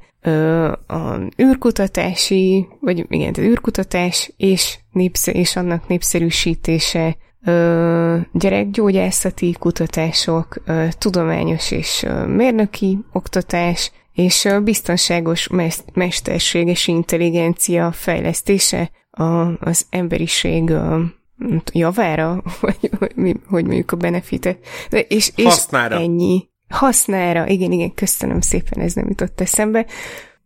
[0.87, 7.17] a űrkutatási, vagy igen, az űrkutatás és, népszer, és annak népszerűsítése,
[8.31, 10.57] gyerekgyógyászati kutatások,
[10.97, 15.49] tudományos és mérnöki oktatás, és biztonságos
[15.93, 18.91] mesterséges intelligencia fejlesztése
[19.59, 20.73] az emberiség
[21.71, 24.57] javára, vagy hogy, hogy mondjuk a benefitet.
[24.89, 26.49] De és, és ennyi.
[26.67, 29.85] hasznára, igen, igen, köszönöm szépen, ez nem jutott eszembe.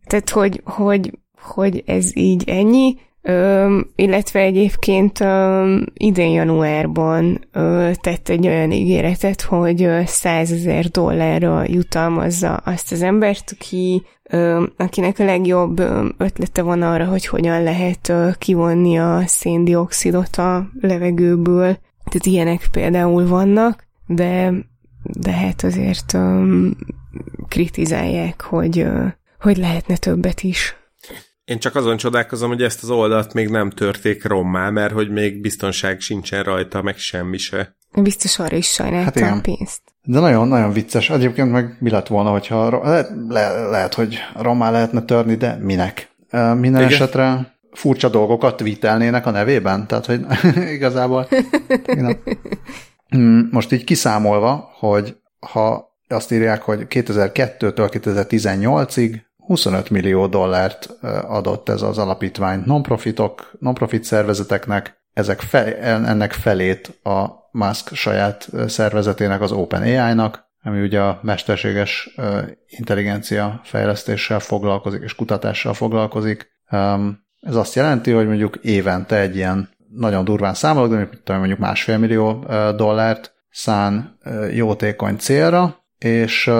[0.06, 8.28] Tehát, hogy, hogy, hogy ez így ennyi, Ö, illetve egyébként ö, idén januárban ö, tett
[8.28, 15.24] egy olyan ígéretet, hogy 100 ezer dollárra jutalmazza azt az embert, aki, ö, akinek a
[15.24, 15.80] legjobb
[16.16, 21.78] ötlete van arra, hogy hogyan lehet ö, kivonni a széndiokszidot a levegőből.
[22.04, 24.52] Tehát ilyenek például vannak, de,
[25.02, 26.46] de hát azért ö,
[27.48, 29.04] kritizálják, hogy, ö,
[29.40, 30.81] hogy lehetne többet is.
[31.44, 35.40] Én csak azon csodálkozom, hogy ezt az oldalt még nem törték rommá, mert hogy még
[35.40, 37.76] biztonság sincsen rajta, meg semmi se.
[37.94, 39.80] Biztos arra is sajnálta hát a pénzt.
[40.02, 41.10] De nagyon-nagyon vicces.
[41.10, 46.10] Egyébként meg mi lett volna, hogyha le, le, lehet, hogy rommá lehetne törni, de minek?
[46.30, 46.84] Minden Igen.
[46.84, 50.20] esetre furcsa dolgokat tweetelnének a nevében, tehát hogy
[50.76, 51.28] igazából
[53.08, 60.88] hmm, most így kiszámolva, hogy ha azt írják, hogy 2002-től 2018-ig 25 millió dollárt
[61.26, 65.74] adott ez az alapítvány non-profitok, non-profit szervezeteknek, ezek fel,
[66.06, 72.16] ennek felét a Musk saját szervezetének, az OpenAI-nak, ami ugye a mesterséges
[72.66, 76.50] intelligencia fejlesztéssel foglalkozik és kutatással foglalkozik.
[77.40, 80.90] Ez azt jelenti, hogy mondjuk évente egy ilyen nagyon durván számolok,
[81.24, 82.44] de mondjuk másfél millió
[82.76, 84.18] dollárt szán
[84.52, 86.50] jótékony célra, és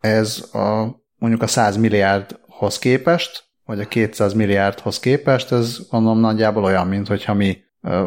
[0.00, 6.64] ez a mondjuk a 100 milliárdhoz képest, vagy a 200 milliárdhoz képest, ez mondom nagyjából
[6.64, 7.58] olyan, mint hogyha mi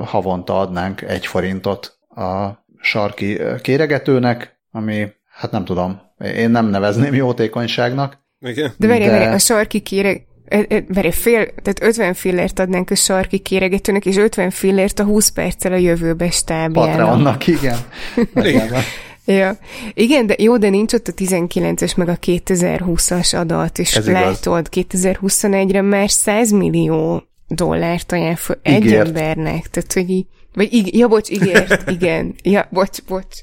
[0.03, 2.49] havonta adnánk egy forintot a
[2.81, 6.01] sarki kéregetőnek, ami, hát nem tudom,
[6.35, 8.19] én nem nevezném jótékonyságnak.
[8.39, 8.73] Igen.
[8.77, 9.29] De várj, de...
[9.29, 10.25] a sarki kéreg,
[10.87, 15.71] Várj, fél, tehát 50 fillért adnánk a sarki kéregetőnek, és 50 fillért a 20 perccel
[15.71, 16.97] a jövőbe stábjának.
[16.97, 17.77] Patreonnak, igen.
[18.51, 18.69] igen.
[19.25, 19.57] Ja.
[19.93, 24.67] Igen, de jó, de nincs ott a 19-es meg a 2020-as adat, és Ez látod,
[24.71, 31.07] 2021-re már 100 millió dollárt ajánl fel egy embernek, tehát hogy így, vagy ig- ja,
[31.07, 33.37] bocs, ígért, igen, ja, bocs, bocs.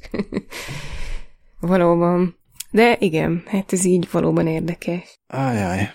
[1.61, 2.37] valóban.
[2.70, 5.18] De igen, hát ez így valóban érdekes.
[5.26, 5.91] Ajaj,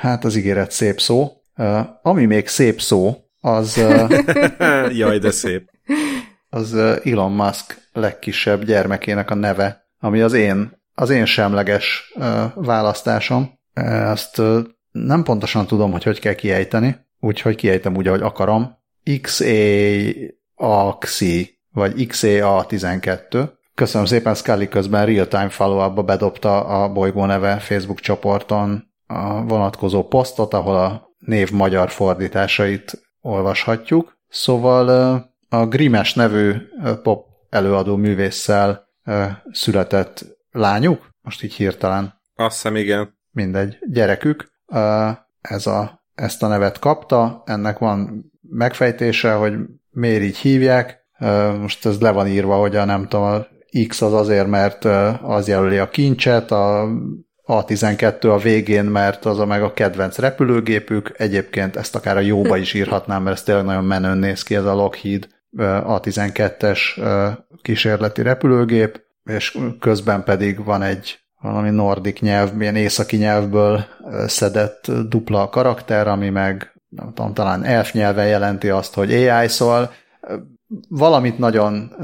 [0.00, 1.30] hát az ígéret szép szó.
[1.56, 3.76] Uh, ami még szép szó, az...
[3.78, 4.12] Uh,
[4.98, 5.70] Jaj, de szép.
[6.50, 6.74] Az
[7.04, 12.14] Elon Musk legkisebb gyermekének a neve, ami az én, az én semleges
[12.54, 13.58] választásom.
[13.72, 14.42] Ezt
[14.90, 18.78] nem pontosan tudom, hogy hogy kell kiejteni, úgyhogy kiejtem úgy, ahogy akarom.
[19.20, 20.38] XAXI,
[21.72, 23.48] vagy XEA12.
[23.74, 30.54] Köszönöm szépen, Scully közben real-time follow bedobta a bolygó neve Facebook csoporton a vonatkozó posztot,
[30.54, 34.18] ahol a név magyar fordításait olvashatjuk.
[34.28, 36.54] Szóval a Grimes nevű
[37.02, 38.88] pop előadó művésszel
[39.50, 42.20] született lányuk, most így hirtelen.
[42.34, 43.18] Azt hiszem, igen.
[43.30, 44.52] Mindegy, gyerekük.
[45.40, 49.54] Ez a, ezt a nevet kapta, ennek van megfejtése, hogy
[49.90, 50.98] miért így hívják.
[51.60, 53.46] Most ez le van írva, hogy a nem tudom, a
[53.88, 54.84] X az azért, mert
[55.22, 56.88] az jelöli a kincset, a
[57.46, 61.14] A12 a végén, mert az a meg a kedvenc repülőgépük.
[61.16, 64.64] Egyébként ezt akár a jóba is írhatnám, mert ez tényleg nagyon menőn néz ki ez
[64.64, 65.28] a Lockheed
[65.58, 66.78] a-12-es
[67.62, 73.84] kísérleti repülőgép, és közben pedig van egy valami nordik nyelv, milyen északi nyelvből
[74.26, 79.90] szedett dupla karakter, ami meg nem tudom, talán elf nyelven jelenti azt, hogy AI, szóval
[80.88, 81.96] valamit nagyon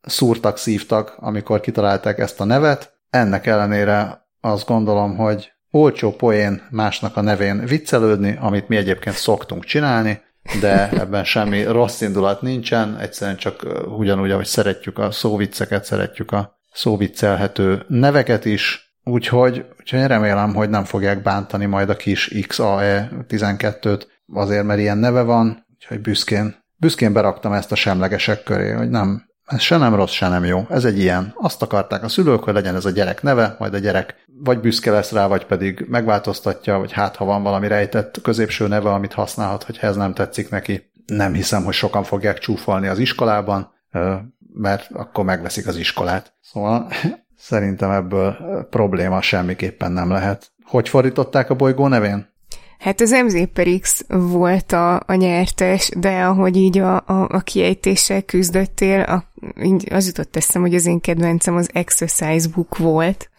[0.00, 2.98] szúrtak, szívtak, amikor kitalálták ezt a nevet.
[3.10, 9.64] Ennek ellenére azt gondolom, hogy olcsó poén másnak a nevén viccelődni, amit mi egyébként szoktunk
[9.64, 10.22] csinálni,
[10.60, 13.66] de ebben semmi rossz indulat nincsen, egyszerűen csak
[13.98, 20.84] ugyanúgy, ahogy szeretjük a szóvicceket, szeretjük a szóviccelhető neveket is, úgyhogy, úgyhogy remélem, hogy nem
[20.84, 27.12] fogják bántani majd a kis XAE 12-t, azért, mert ilyen neve van, úgyhogy büszkén, büszkén
[27.12, 30.66] beraktam ezt a semlegesek köré, hogy nem, ez se nem rossz, se nem jó.
[30.68, 31.34] Ez egy ilyen.
[31.36, 34.90] Azt akarták a szülők, hogy legyen ez a gyerek neve, majd a gyerek vagy büszke
[34.90, 39.62] lesz rá, vagy pedig megváltoztatja, vagy hát ha van valami rejtett középső neve, amit használhat,
[39.62, 40.90] hogyha ez nem tetszik neki.
[41.06, 43.72] Nem hiszem, hogy sokan fogják csúfolni az iskolában,
[44.54, 46.32] mert akkor megveszik az iskolát.
[46.40, 46.88] Szóval
[47.50, 48.36] szerintem ebből
[48.70, 50.52] probléma semmiképpen nem lehet.
[50.64, 52.28] Hogy fordították a bolygó nevén?
[52.80, 53.62] Hát az MZ
[54.08, 59.24] volt a, a nyertes, de ahogy így a, a, a kiejtéssel küzdöttél, a,
[59.90, 63.30] az jutott eszem, hogy az én kedvencem az Exercise Book volt.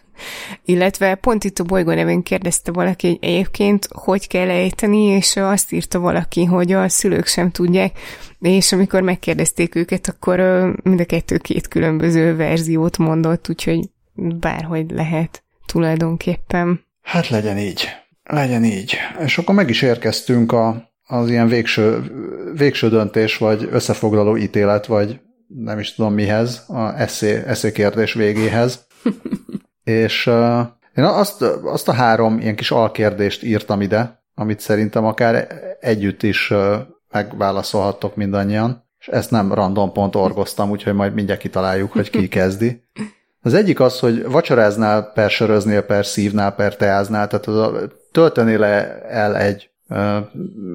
[0.64, 5.72] Illetve pont itt a bolygó nevén kérdezte valaki, hogy egyébként hogy kell ejteni, és azt
[5.72, 7.98] írta valaki, hogy a szülők sem tudják,
[8.40, 10.38] és amikor megkérdezték őket, akkor
[10.82, 13.80] mind a kettő két különböző verziót mondott, úgyhogy
[14.14, 16.84] bárhogy lehet tulajdonképpen.
[17.02, 18.01] Hát legyen így.
[18.22, 18.96] Legyen így.
[19.20, 22.12] És akkor meg is érkeztünk a, az ilyen végső,
[22.56, 28.86] végső döntés, vagy összefoglaló ítélet, vagy nem is tudom mihez, a eszé, eszé kérdés végéhez.
[29.84, 30.60] és uh,
[30.94, 35.46] én azt, azt a három ilyen kis alkérdést írtam ide, amit szerintem akár
[35.80, 36.74] együtt is uh,
[37.12, 42.82] megválaszolhattok mindannyian, és ezt nem random pont orgoztam, úgyhogy majd mindjárt kitaláljuk, hogy ki kezdi.
[43.44, 47.72] Az egyik az, hogy vacsoráznál per söröznél, per szívnál, per teáznál, tehát az a,
[48.12, 49.70] töltenél el egy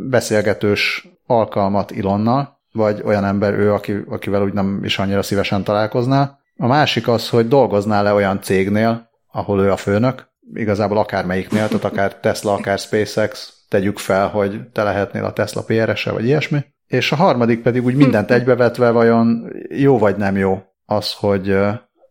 [0.09, 6.39] beszélgetős alkalmat Ilonnal, vagy olyan ember ő, aki, akivel úgy nem is annyira szívesen találkoznál.
[6.57, 12.15] A másik az, hogy dolgoznál-e olyan cégnél, ahol ő a főnök, igazából akármelyiknél, tehát akár
[12.15, 16.65] Tesla, akár SpaceX, tegyük fel, hogy te lehetnél a Tesla PRS-e, vagy ilyesmi.
[16.87, 21.57] És a harmadik pedig úgy mindent egybevetve vajon jó vagy nem jó az, hogy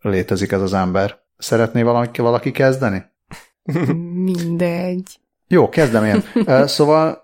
[0.00, 1.18] létezik ez az ember.
[1.36, 3.04] Szeretné valaki, valaki kezdeni?
[4.32, 5.20] Mindegy.
[5.48, 6.22] Jó, kezdem én.
[6.76, 7.22] Szóval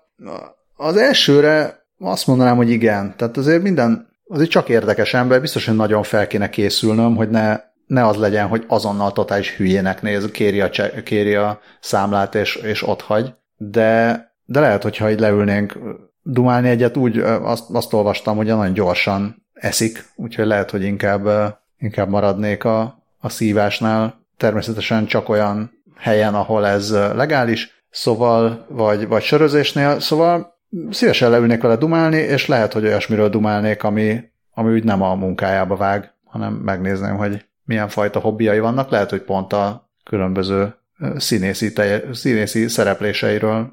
[0.75, 3.13] az elsőre azt mondanám, hogy igen.
[3.17, 7.59] Tehát azért minden, azért csak érdekes ember, biztos, hogy nagyon fel kéne készülnöm, hogy ne,
[7.85, 12.55] ne az legyen, hogy azonnal totális hülyének néz, kéri a, cse, kéri a számlát és,
[12.55, 13.33] és ott hagy.
[13.57, 15.77] De, de lehet, hogyha így leülnénk
[16.21, 22.09] dumálni egyet, úgy azt, azt olvastam, hogy nagyon gyorsan eszik, úgyhogy lehet, hogy inkább, inkább
[22.09, 24.21] maradnék a, a szívásnál.
[24.37, 31.75] Természetesen csak olyan helyen, ahol ez legális, szóval, vagy, vagy sörözésnél, szóval szívesen leülnék vele
[31.75, 34.23] dumálni, és lehet, hogy olyasmiről dumálnék, ami,
[34.53, 38.89] ami úgy nem a munkájába vág, hanem megnézném, hogy milyen fajta hobbiai vannak.
[38.89, 40.75] Lehet, hogy pont a különböző
[41.17, 43.71] színészi, telje, színészi szerepléseiről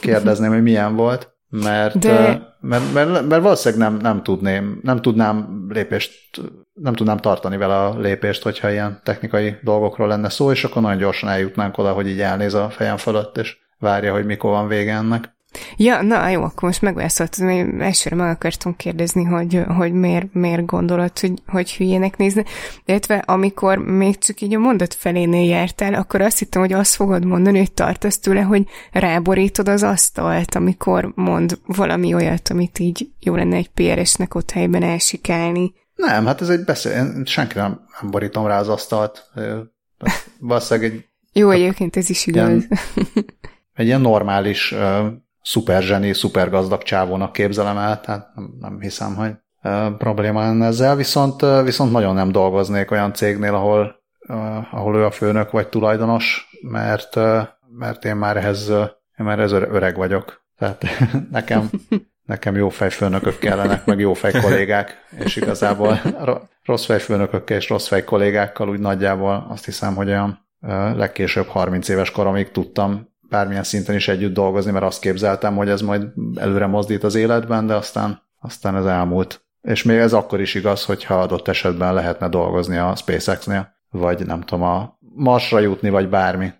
[0.00, 2.54] kérdezném, hogy milyen volt, mert, De...
[2.60, 6.40] mert, mert, mert valószínűleg nem, nem, tudném, nem tudnám lépést,
[6.72, 10.98] nem tudnám tartani vele a lépést, hogyha ilyen technikai dolgokról lenne szó, és akkor nagyon
[10.98, 14.94] gyorsan eljutnánk oda, hogy így elnéz a fejem fölött, és várja, hogy mikor van vége
[14.94, 15.35] ennek.
[15.76, 20.64] Ja, na jó, akkor most megválaszoltad, mert elsőre meg akartam kérdezni, hogy, hogy miért, miért
[20.64, 22.44] gondolod, hogy, hogy hülyének nézni.
[22.84, 27.24] Illetve amikor még csak így a mondat felénél jártál, akkor azt hittem, hogy azt fogod
[27.24, 33.34] mondani, hogy tartasz tőle, hogy ráborítod az asztalt, amikor mond valami olyat, amit így jó
[33.34, 35.72] lenne egy PRS-nek ott helyben elsikálni.
[35.94, 39.30] Nem, hát ez egy beszél, senki nem, nem borítom rá az asztalt.
[40.40, 41.04] Valószínűleg egy...
[41.32, 42.48] Jó, egyébként ez is igaz.
[42.48, 42.68] Ilyen,
[43.74, 44.74] egy ilyen normális
[45.46, 48.28] szuper zseni, szuper gazdag csávónak képzelem el, tehát
[48.60, 49.32] nem, hiszem, hogy
[49.98, 54.02] probléma lenne ezzel, viszont, viszont nagyon nem dolgoznék olyan cégnél, ahol,
[54.70, 57.14] ahol ő a főnök vagy tulajdonos, mert,
[57.78, 58.68] mert én már ehhez,
[59.18, 60.44] én már ez öreg vagyok.
[60.58, 60.84] Tehát
[61.30, 61.70] nekem,
[62.24, 66.00] nekem jó fejfőnökök kellenek, meg jó fej kollégák, és igazából
[66.62, 70.46] rossz fejfőnökökkel és rossz fej kollégákkal úgy nagyjából azt hiszem, hogy olyan
[70.96, 75.80] legkésőbb 30 éves koromig tudtam bármilyen szinten is együtt dolgozni, mert azt képzeltem, hogy ez
[75.80, 79.44] majd előre mozdít az életben, de aztán, aztán ez elmúlt.
[79.62, 84.40] És még ez akkor is igaz, hogyha adott esetben lehetne dolgozni a SpaceX-nél, vagy nem
[84.40, 86.52] tudom, a Marsra jutni, vagy bármi.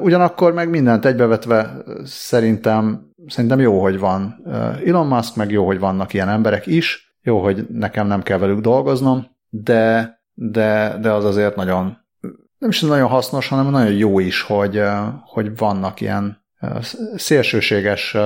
[0.00, 4.42] Ugyanakkor meg mindent egybevetve szerintem, szerintem jó, hogy van
[4.86, 8.60] Elon Musk, meg jó, hogy vannak ilyen emberek is, jó, hogy nekem nem kell velük
[8.60, 12.03] dolgoznom, de, de, de az azért nagyon
[12.64, 14.82] nem is nagyon hasznos, hanem nagyon jó is, hogy,
[15.24, 16.44] hogy vannak ilyen
[17.16, 18.16] szélsőséges,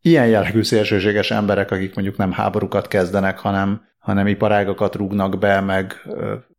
[0.00, 5.94] ilyen jellegű szélsőséges emberek, akik mondjuk nem háborúkat kezdenek, hanem, hanem iparágakat rúgnak be, meg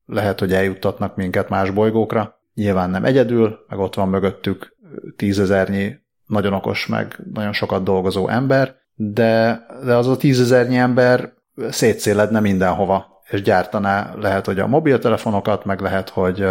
[0.06, 2.40] lehet, hogy eljuttatnak minket más bolygókra.
[2.54, 4.76] Nyilván nem egyedül, meg ott van mögöttük
[5.16, 11.34] tízezernyi nagyon okos, meg nagyon sokat dolgozó ember, de, de az a tízezernyi ember
[11.70, 16.46] szétszéledne mindenhova, és gyártaná lehet, hogy a mobiltelefonokat, meg lehet, hogy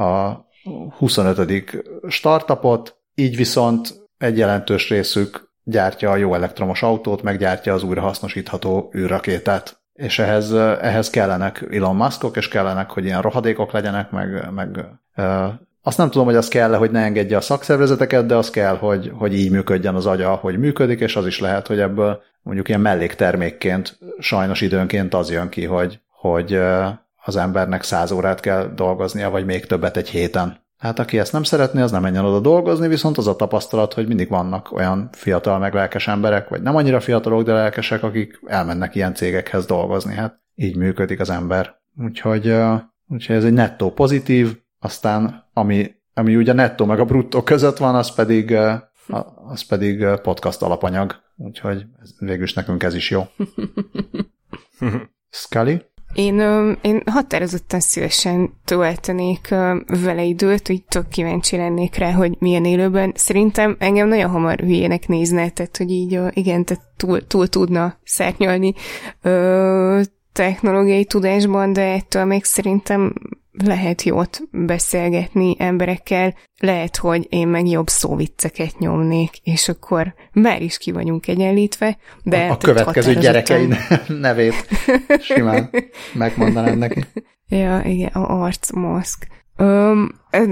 [0.00, 0.48] a
[0.98, 1.82] 25.
[2.08, 9.80] startupot, így viszont egy jelentős részük gyártja a jó elektromos autót, meggyártja az újrahasznosítható űrrakétát.
[9.92, 14.86] És ehhez, ehhez kellenek Elon Muskok, és kellenek, hogy ilyen rohadékok legyenek, meg, meg
[15.82, 19.12] azt nem tudom, hogy az kell hogy ne engedje a szakszervezeteket, de az kell, hogy,
[19.14, 22.80] hogy így működjen az agya, hogy működik, és az is lehet, hogy ebből mondjuk ilyen
[22.80, 26.60] melléktermékként sajnos időnként az jön ki, hogy, hogy
[27.30, 30.68] az embernek száz órát kell dolgoznia, vagy még többet egy héten.
[30.78, 34.06] Hát aki ezt nem szeretné, az nem menjen oda dolgozni, viszont az a tapasztalat, hogy
[34.06, 38.94] mindig vannak olyan fiatal, meg lelkes emberek, vagy nem annyira fiatalok, de lelkesek, akik elmennek
[38.94, 40.14] ilyen cégekhez dolgozni.
[40.14, 41.74] Hát így működik az ember.
[41.96, 42.56] Úgyhogy,
[43.08, 47.94] úgyhogy ez egy nettó pozitív, aztán ami, ami ugye nettó meg a bruttó között van,
[47.94, 48.56] az pedig,
[49.48, 51.16] az pedig podcast alapanyag.
[51.36, 51.84] Úgyhogy
[52.18, 53.26] végülis nekünk ez is jó.
[55.30, 55.82] Scully?
[56.14, 56.38] Én,
[56.82, 59.48] én határozottan szívesen töltenék
[59.86, 63.12] vele időt, hogy tök kíváncsi lennék rá, hogy milyen élőben.
[63.14, 68.74] Szerintem engem nagyon hamar hülyének nézne, tehát hogy így igen, tehát túl, túl tudna szárnyalni
[70.32, 73.12] technológiai tudásban, de ettől még szerintem
[73.64, 80.78] lehet jót beszélgetni emberekkel, lehet, hogy én meg jobb szóvicceket nyomnék, és akkor már is
[80.78, 82.36] ki vagyunk egyenlítve, de...
[82.36, 83.68] A, a következő gyerekei
[84.08, 84.68] nevét
[85.20, 85.70] simán
[86.12, 87.04] megmondanám neki.
[87.48, 89.26] Ja, igen, a arcmaszk.
[89.60, 90.08] Um,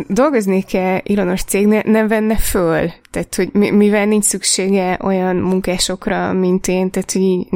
[0.09, 2.91] dolgoznék-e Ilonos cégnél, nem venne föl?
[3.11, 7.47] Tehát, hogy mivel nincs szüksége olyan munkásokra, mint én, tehát, hogy így,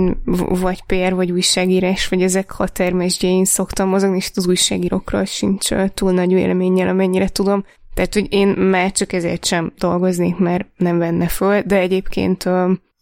[0.48, 6.12] vagy PR, vagy újságírás, vagy ezek határmesdje, én szoktam mozogni, és az újságírókról sincs túl
[6.12, 7.64] nagy véleménnyel, amennyire tudom.
[7.94, 12.44] Tehát, hogy én már csak ezért sem dolgoznék, mert nem venne föl, de egyébként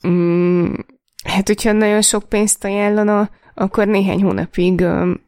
[0.02, 0.74] um,
[1.24, 4.84] hát, hogyha nagyon sok pénzt ajánlana, akkor néhány hónapig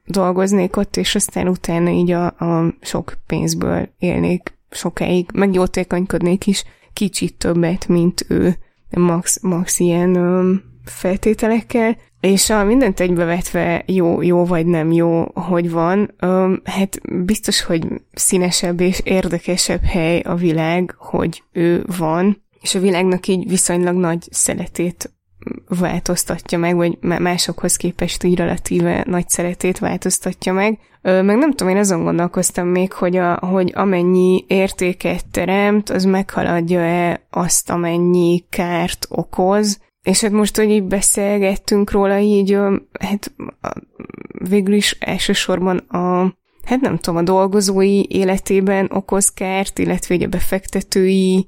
[0.07, 6.65] dolgoznék ott, és aztán utána így a, a sok pénzből élnék sokáig, meg jótékonykodnék is
[6.93, 8.57] kicsit többet, mint ő,
[8.91, 10.17] max, max ilyen
[10.85, 17.63] feltételekkel, és a mindent egybevetve jó, jó vagy nem jó, hogy van, ö, hát biztos,
[17.63, 23.97] hogy színesebb és érdekesebb hely a világ, hogy ő van, és a világnak így viszonylag
[23.97, 25.13] nagy szeletét
[25.69, 30.79] változtatja meg, vagy másokhoz képest így relatíve nagy szeretét változtatja meg.
[31.03, 37.27] Meg nem tudom, én azon gondolkoztam még, hogy, a, hogy amennyi értéket teremt, az meghaladja-e
[37.31, 42.59] azt, amennyi kárt okoz, és hát most, hogy így beszélgettünk róla, így
[43.01, 43.33] hát
[44.49, 46.35] végül is elsősorban a
[46.65, 51.47] hát nem tudom, a dolgozói életében okoz kárt, illetve a befektetői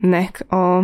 [0.00, 0.82] nek a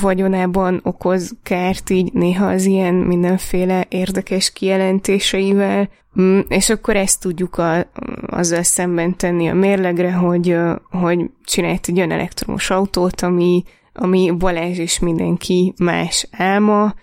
[0.00, 5.88] vagyonában okoz kárt így néha az ilyen mindenféle érdekes kijelentéseivel,
[6.20, 7.86] mm, és akkor ezt tudjuk a,
[8.26, 10.56] azzal szemben tenni a mérlegre, hogy,
[10.90, 13.62] hogy csinált egy olyan elektromos autót, ami,
[13.92, 16.94] ami Balázs és mindenki más álma,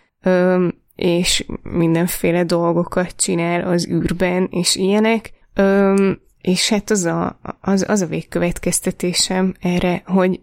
[0.96, 5.32] és mindenféle dolgokat csinál az űrben, és ilyenek.
[6.42, 10.40] És hát az a, az, az a végkövetkeztetésem erre, hogy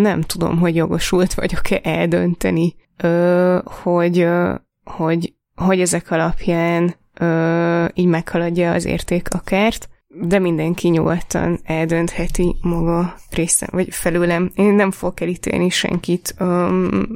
[0.00, 8.06] nem tudom, hogy jogosult vagyok-e eldönteni, ö, hogy, ö, hogy, hogy ezek alapján ö, így
[8.06, 14.50] meghaladja az érték kert, de mindenki nyugodtan eldöntheti maga részem, vagy felőlem.
[14.54, 17.06] Én nem fogok elítélni senkit, um,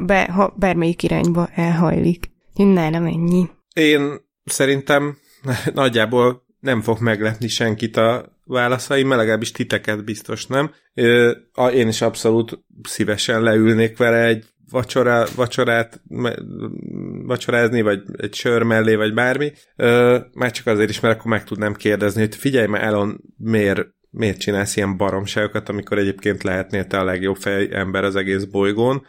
[0.00, 2.30] be, ha bármelyik irányba elhajlik.
[2.54, 3.48] Én nálam ennyi.
[3.74, 5.16] Én szerintem
[5.74, 10.70] nagyjából nem fog meglepni senkit a válaszaim, legalábbis titeket biztos nem.
[11.74, 16.00] Én is abszolút szívesen leülnék vele egy vacsora, vacsorát
[17.26, 19.52] vacsorázni, vagy egy sör mellé, vagy bármi.
[20.32, 24.38] Már csak azért is, mert akkor meg tudnám kérdezni, hogy figyelj már Elon, miért, miért
[24.38, 29.06] csinálsz ilyen baromságokat, amikor egyébként lehetnél te a legjobb fej ember az egész bolygón.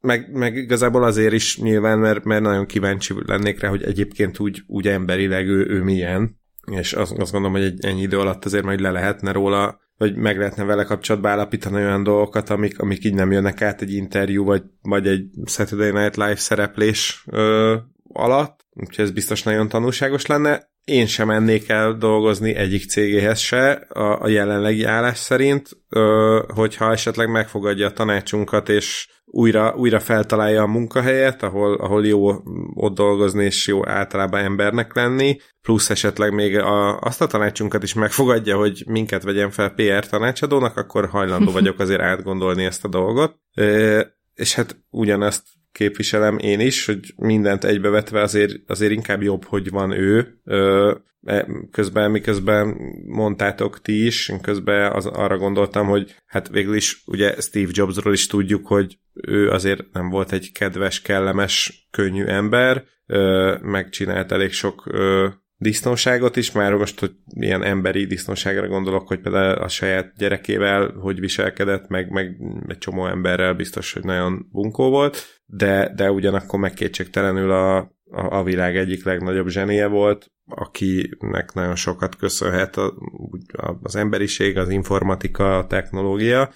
[0.00, 4.62] Meg, meg igazából azért is nyilván, mert, mert nagyon kíváncsi lennék rá, hogy egyébként úgy,
[4.66, 6.37] úgy emberileg ő, ő milyen,
[6.70, 10.16] és azt, azt gondolom, hogy egy ennyi idő alatt azért majd le lehetne róla, vagy
[10.16, 14.44] meg lehetne vele kapcsolatba állapítani olyan dolgokat, amik, amik így nem jönnek át egy interjú,
[14.44, 17.76] vagy, vagy egy Saturday Night Live szereplés ö,
[18.12, 20.68] alatt, úgyhogy ez biztos nagyon tanulságos lenne.
[20.88, 26.92] Én sem mennék el dolgozni egyik cégéhez se a, a jelenlegi állás szerint, ö, hogyha
[26.92, 32.30] esetleg megfogadja a tanácsunkat, és újra, újra feltalálja a munkahelyet, ahol, ahol jó
[32.74, 37.94] ott dolgozni, és jó általában embernek lenni, plusz esetleg még a, azt a tanácsunkat is
[37.94, 43.36] megfogadja, hogy minket vegyen fel PR tanácsadónak, akkor hajlandó vagyok azért átgondolni ezt a dolgot.
[44.34, 45.42] És hát ugyanezt
[45.78, 50.40] képviselem én is, hogy mindent egybevetve azért, azért inkább jobb, hogy van ő.
[51.24, 52.76] E, közben, miközben
[53.06, 58.26] mondtátok ti is, közben az, arra gondoltam, hogy hát végül is ugye Steve Jobsról is
[58.26, 62.84] tudjuk, hogy ő azért nem volt egy kedves, kellemes, könnyű ember,
[63.62, 64.90] megcsinált elég sok
[65.56, 71.20] disznóságot is, már most, hogy milyen emberi disznóságra gondolok, hogy például a saját gyerekével hogy
[71.20, 72.36] viselkedett, meg, meg
[72.68, 78.42] egy csomó emberrel biztos, hogy nagyon bunkó volt, de, de ugyanakkor megkétségtelenül a, a, a
[78.42, 82.94] világ egyik legnagyobb zsenie volt, akinek nagyon sokat köszönhet a,
[83.82, 86.52] az emberiség, az informatika, a technológia,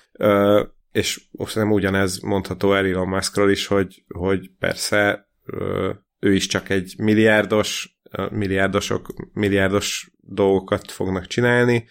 [0.93, 5.29] és szerintem ugyanez mondható Elon Muskról is, hogy, hogy persze
[6.19, 8.01] ő is csak egy milliárdos
[8.31, 11.89] milliárdosok milliárdos dolgokat fognak csinálni,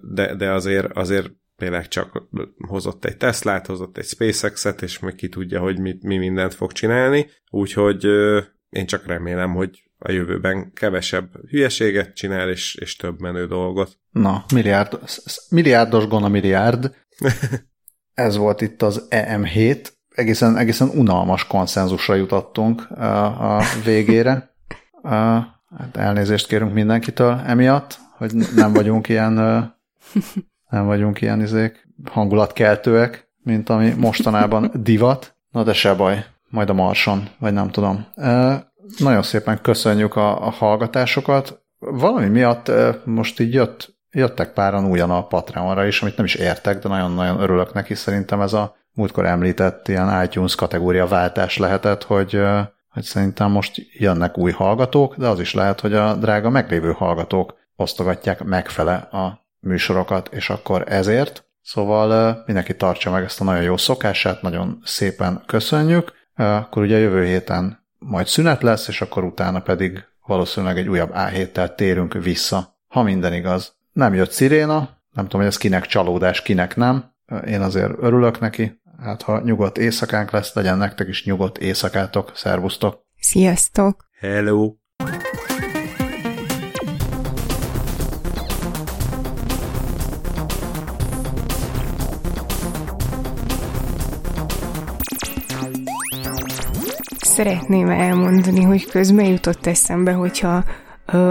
[0.00, 1.30] de, de azért, azért
[1.62, 2.22] tényleg csak
[2.68, 6.72] hozott egy Teslát, hozott egy SpaceX-et, és meg ki tudja, hogy mi, mi mindent fog
[6.72, 7.30] csinálni.
[7.50, 8.04] Úgyhogy
[8.68, 13.98] én csak remélem, hogy a jövőben kevesebb hülyeséget csinál, és, és több menő dolgot.
[14.10, 14.98] Na, milliárd,
[15.48, 16.94] milliárdos gona milliárd.
[18.14, 19.88] Ez volt itt az EM7.
[20.08, 24.54] Egészen, egészen unalmas konszenzusra jutottunk a, a végére.
[25.02, 29.34] Hát elnézést kérünk mindenkitől emiatt, hogy nem vagyunk ilyen
[30.72, 35.36] nem vagyunk ilyen izék hangulatkeltőek, mint ami mostanában divat.
[35.50, 38.06] Na de se baj, majd a marson, vagy nem tudom.
[38.98, 41.62] Nagyon szépen köszönjük a, a hallgatásokat.
[41.78, 42.70] Valami miatt
[43.04, 47.40] most így jött, jöttek páran újan a Patreonra is, amit nem is értek, de nagyon-nagyon
[47.40, 47.94] örülök neki.
[47.94, 52.40] Szerintem ez a múltkor említett ilyen iTunes kategória váltás lehetett, hogy,
[52.88, 57.54] hogy szerintem most jönnek új hallgatók, de az is lehet, hogy a drága meglévő hallgatók
[57.76, 61.44] osztogatják megfele a műsorokat, és akkor ezért.
[61.62, 66.12] Szóval mindenki tartsa meg ezt a nagyon jó szokását, nagyon szépen köszönjük.
[66.34, 71.74] Akkor ugye jövő héten majd szünet lesz, és akkor utána pedig valószínűleg egy újabb A7-tel
[71.74, 73.76] térünk vissza, ha minden igaz.
[73.92, 74.76] Nem jött sziréna,
[75.12, 77.14] nem tudom, hogy ez kinek csalódás, kinek nem.
[77.46, 78.80] Én azért örülök neki.
[79.02, 82.32] Hát ha nyugodt éjszakánk lesz, legyen nektek is nyugodt éjszakátok.
[82.34, 83.06] Szervusztok!
[83.18, 84.08] Sziasztok!
[84.18, 84.81] Hello!
[97.42, 100.64] Szeretném elmondani, hogy közben jutott eszembe, hogyha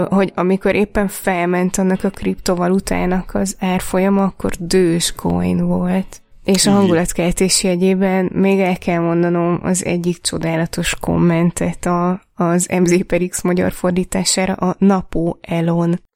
[0.08, 6.22] hogy amikor éppen felment annak a kriptovalutának az árfolyama, akkor dős coin volt.
[6.44, 13.06] És a hangulatkeltés jegyében még el kell mondanom az egyik csodálatos kommentet a, az MZ
[13.06, 16.00] per X magyar fordítására, a Napó Elon